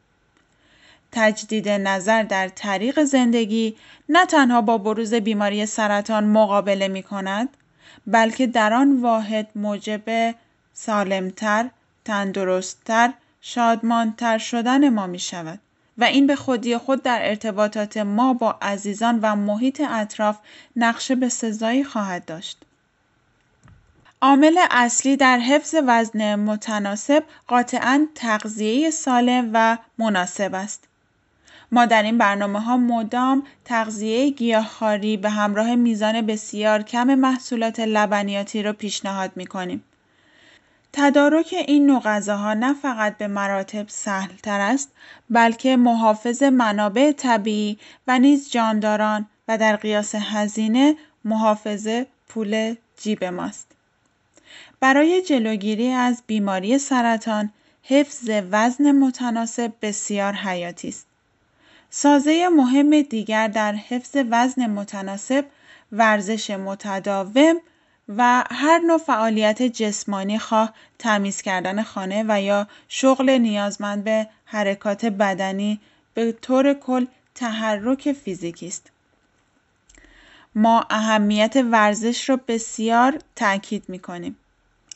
تجدید 1.11 1.69
نظر 1.69 2.23
در 2.23 2.47
طریق 2.47 3.03
زندگی 3.03 3.75
نه 4.09 4.25
تنها 4.25 4.61
با 4.61 4.77
بروز 4.77 5.13
بیماری 5.13 5.65
سرطان 5.65 6.23
مقابله 6.23 6.87
می 6.87 7.03
کند 7.03 7.49
بلکه 8.07 8.47
در 8.47 8.73
آن 8.73 9.01
واحد 9.01 9.47
موجب 9.55 10.35
سالمتر، 10.73 11.69
تندرستتر، 12.05 13.13
شادمانتر 13.41 14.37
شدن 14.37 14.89
ما 14.89 15.07
می 15.07 15.19
شود. 15.19 15.59
و 15.97 16.03
این 16.03 16.27
به 16.27 16.35
خودی 16.35 16.77
خود 16.77 17.03
در 17.03 17.19
ارتباطات 17.29 17.97
ما 17.97 18.33
با 18.33 18.57
عزیزان 18.61 19.19
و 19.21 19.35
محیط 19.35 19.81
اطراف 19.89 20.37
نقشه 20.75 21.15
به 21.15 21.29
سزایی 21.29 21.83
خواهد 21.83 22.25
داشت. 22.25 22.57
عامل 24.21 24.57
اصلی 24.71 25.17
در 25.17 25.39
حفظ 25.39 25.75
وزن 25.87 26.35
متناسب 26.35 27.23
قاطعا 27.47 28.07
تغذیه 28.15 28.89
سالم 28.89 29.49
و 29.53 29.77
مناسب 29.97 30.55
است. 30.55 30.87
ما 31.71 31.85
در 31.85 32.03
این 32.03 32.17
برنامه 32.17 32.59
ها 32.59 32.77
مدام 32.77 33.43
تغذیه 33.65 34.29
گیاهخواری 34.29 35.17
به 35.17 35.29
همراه 35.29 35.75
میزان 35.75 36.21
بسیار 36.21 36.83
کم 36.83 37.15
محصولات 37.15 37.79
لبنیاتی 37.79 38.63
را 38.63 38.73
پیشنهاد 38.73 39.31
می 39.35 39.45
کنیم. 39.45 39.83
تدارک 40.93 41.55
این 41.67 41.85
نوع 41.85 42.01
غذاها 42.01 42.53
نه 42.53 42.73
فقط 42.73 43.17
به 43.17 43.27
مراتب 43.27 43.85
تر 44.43 44.59
است 44.59 44.91
بلکه 45.29 45.77
محافظ 45.77 46.43
منابع 46.43 47.11
طبیعی 47.11 47.77
و 48.07 48.19
نیز 48.19 48.51
جانداران 48.51 49.27
و 49.47 49.57
در 49.57 49.75
قیاس 49.75 50.15
هزینه 50.15 50.95
محافظ 51.25 51.87
پول 52.27 52.75
جیب 52.97 53.23
ماست. 53.23 53.67
برای 54.79 55.21
جلوگیری 55.21 55.91
از 55.91 56.23
بیماری 56.27 56.77
سرطان 56.77 57.51
حفظ 57.83 58.29
وزن 58.51 58.91
متناسب 58.91 59.71
بسیار 59.81 60.33
حیاتی 60.33 60.87
است. 60.87 61.05
سازه 61.89 62.49
مهم 62.49 63.01
دیگر 63.01 63.47
در 63.47 63.73
حفظ 63.73 64.17
وزن 64.29 64.67
متناسب 64.67 65.45
ورزش 65.91 66.49
متداوم 66.49 67.55
و 68.07 68.43
هر 68.51 68.79
نوع 68.79 68.97
فعالیت 68.97 69.61
جسمانی 69.61 70.39
خواه 70.39 70.73
تمیز 70.99 71.41
کردن 71.41 71.83
خانه 71.83 72.25
و 72.27 72.41
یا 72.41 72.67
شغل 72.87 73.29
نیازمند 73.29 74.03
به 74.03 74.27
حرکات 74.45 75.05
بدنی 75.05 75.79
به 76.13 76.31
طور 76.31 76.73
کل 76.73 77.05
تحرک 77.35 78.13
فیزیکی 78.13 78.67
است. 78.67 78.91
ما 80.55 80.85
اهمیت 80.89 81.55
ورزش 81.55 82.29
را 82.29 82.39
بسیار 82.47 83.19
تاکید 83.35 83.83
می 83.87 83.99
کنیم. 83.99 84.37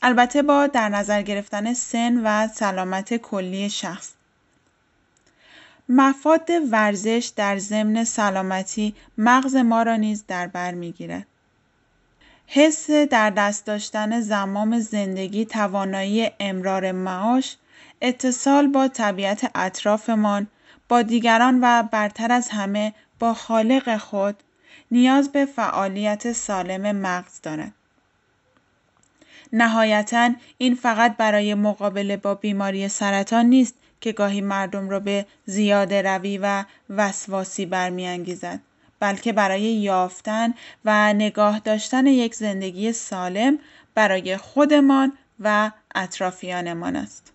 البته 0.02 0.42
با 0.42 0.66
در 0.66 0.88
نظر 0.88 1.22
گرفتن 1.22 1.74
سن 1.74 2.20
و 2.24 2.48
سلامت 2.48 3.16
کلی 3.16 3.70
شخص. 3.70 4.12
مفاد 5.88 6.50
ورزش 6.70 7.32
در 7.36 7.58
ضمن 7.58 8.04
سلامتی 8.04 8.94
مغز 9.18 9.56
ما 9.56 9.82
را 9.82 9.96
نیز 9.96 10.24
در 10.28 10.46
بر 10.46 10.74
می‌گیرد 10.74 11.26
حس 12.46 12.90
در 12.90 13.30
دست 13.30 13.66
داشتن 13.66 14.20
زمام 14.20 14.80
زندگی 14.80 15.44
توانایی 15.44 16.30
امرار 16.40 16.92
معاش 16.92 17.56
اتصال 18.00 18.66
با 18.66 18.88
طبیعت 18.88 19.50
اطرافمان 19.54 20.46
با 20.88 21.02
دیگران 21.02 21.58
و 21.62 21.82
برتر 21.82 22.32
از 22.32 22.48
همه 22.48 22.94
با 23.18 23.34
خالق 23.34 23.96
خود 23.96 24.36
نیاز 24.90 25.32
به 25.32 25.46
فعالیت 25.46 26.32
سالم 26.32 26.96
مغز 26.96 27.40
دارد. 27.42 27.72
نهایتا 29.52 30.30
این 30.58 30.74
فقط 30.74 31.16
برای 31.16 31.54
مقابله 31.54 32.16
با 32.16 32.34
بیماری 32.34 32.88
سرطان 32.88 33.46
نیست 33.46 33.74
که 34.00 34.12
گاهی 34.12 34.40
مردم 34.40 34.88
را 34.88 35.00
به 35.00 35.26
زیاده 35.46 36.02
روی 36.02 36.38
و 36.38 36.64
وسواسی 36.90 37.66
برمیانگیزد. 37.66 38.60
بلکه 39.00 39.32
برای 39.32 39.62
یافتن 39.62 40.54
و 40.84 41.12
نگاه 41.12 41.58
داشتن 41.58 42.06
یک 42.06 42.34
زندگی 42.34 42.92
سالم 42.92 43.58
برای 43.94 44.36
خودمان 44.36 45.12
و 45.40 45.70
اطرافیانمان 45.94 46.96
است. 46.96 47.32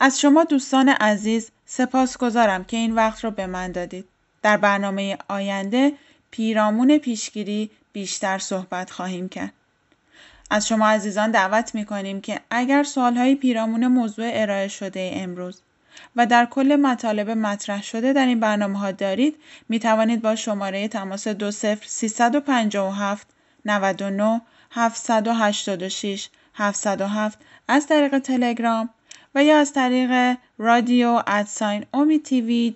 از 0.00 0.20
شما 0.20 0.44
دوستان 0.44 0.88
عزیز 0.88 1.50
سپاس 1.66 2.16
گذارم 2.18 2.64
که 2.64 2.76
این 2.76 2.94
وقت 2.94 3.24
را 3.24 3.30
به 3.30 3.46
من 3.46 3.72
دادید. 3.72 4.04
در 4.42 4.56
برنامه 4.56 5.18
آینده 5.28 5.92
پیرامون 6.30 6.98
پیشگیری 6.98 7.70
بیشتر 7.92 8.38
صحبت 8.38 8.90
خواهیم 8.90 9.28
کرد. 9.28 9.52
از 10.50 10.68
شما 10.68 10.88
عزیزان 10.88 11.30
دعوت 11.30 11.74
می 11.74 11.84
کنیم 11.84 12.20
که 12.20 12.40
اگر 12.50 12.82
سوالهای 12.82 13.34
پیرامون 13.34 13.86
موضوع 13.86 14.30
ارائه 14.32 14.68
شده 14.68 15.10
امروز 15.14 15.62
و 16.16 16.26
در 16.26 16.46
کل 16.46 16.76
مطالب 16.76 17.30
مطرح 17.30 17.82
شده 17.82 18.12
در 18.12 18.26
این 18.26 18.40
برنامه 18.40 18.78
ها 18.78 18.92
دارید 18.92 19.36
می 19.68 19.78
توانید 19.78 20.22
با 20.22 20.36
شماره 20.36 20.88
تماس 20.88 21.28
20 21.28 21.88
357 21.88 23.28
99 23.64 24.40
786 24.70 26.28
707 26.54 27.38
از 27.68 27.86
طریق 27.86 28.18
تلگرام 28.18 28.90
و 29.34 29.44
یا 29.44 29.58
از 29.58 29.72
طریق 29.72 30.36
رادیو 30.58 31.22
ادساین 31.26 31.86
اومی 31.94 32.18
تیوی 32.18 32.74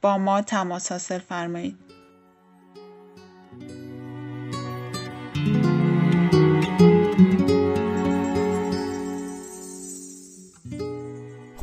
با 0.00 0.18
ما 0.18 0.42
تماس 0.42 0.92
حاصل 0.92 1.18
فرمایید. 1.18 1.93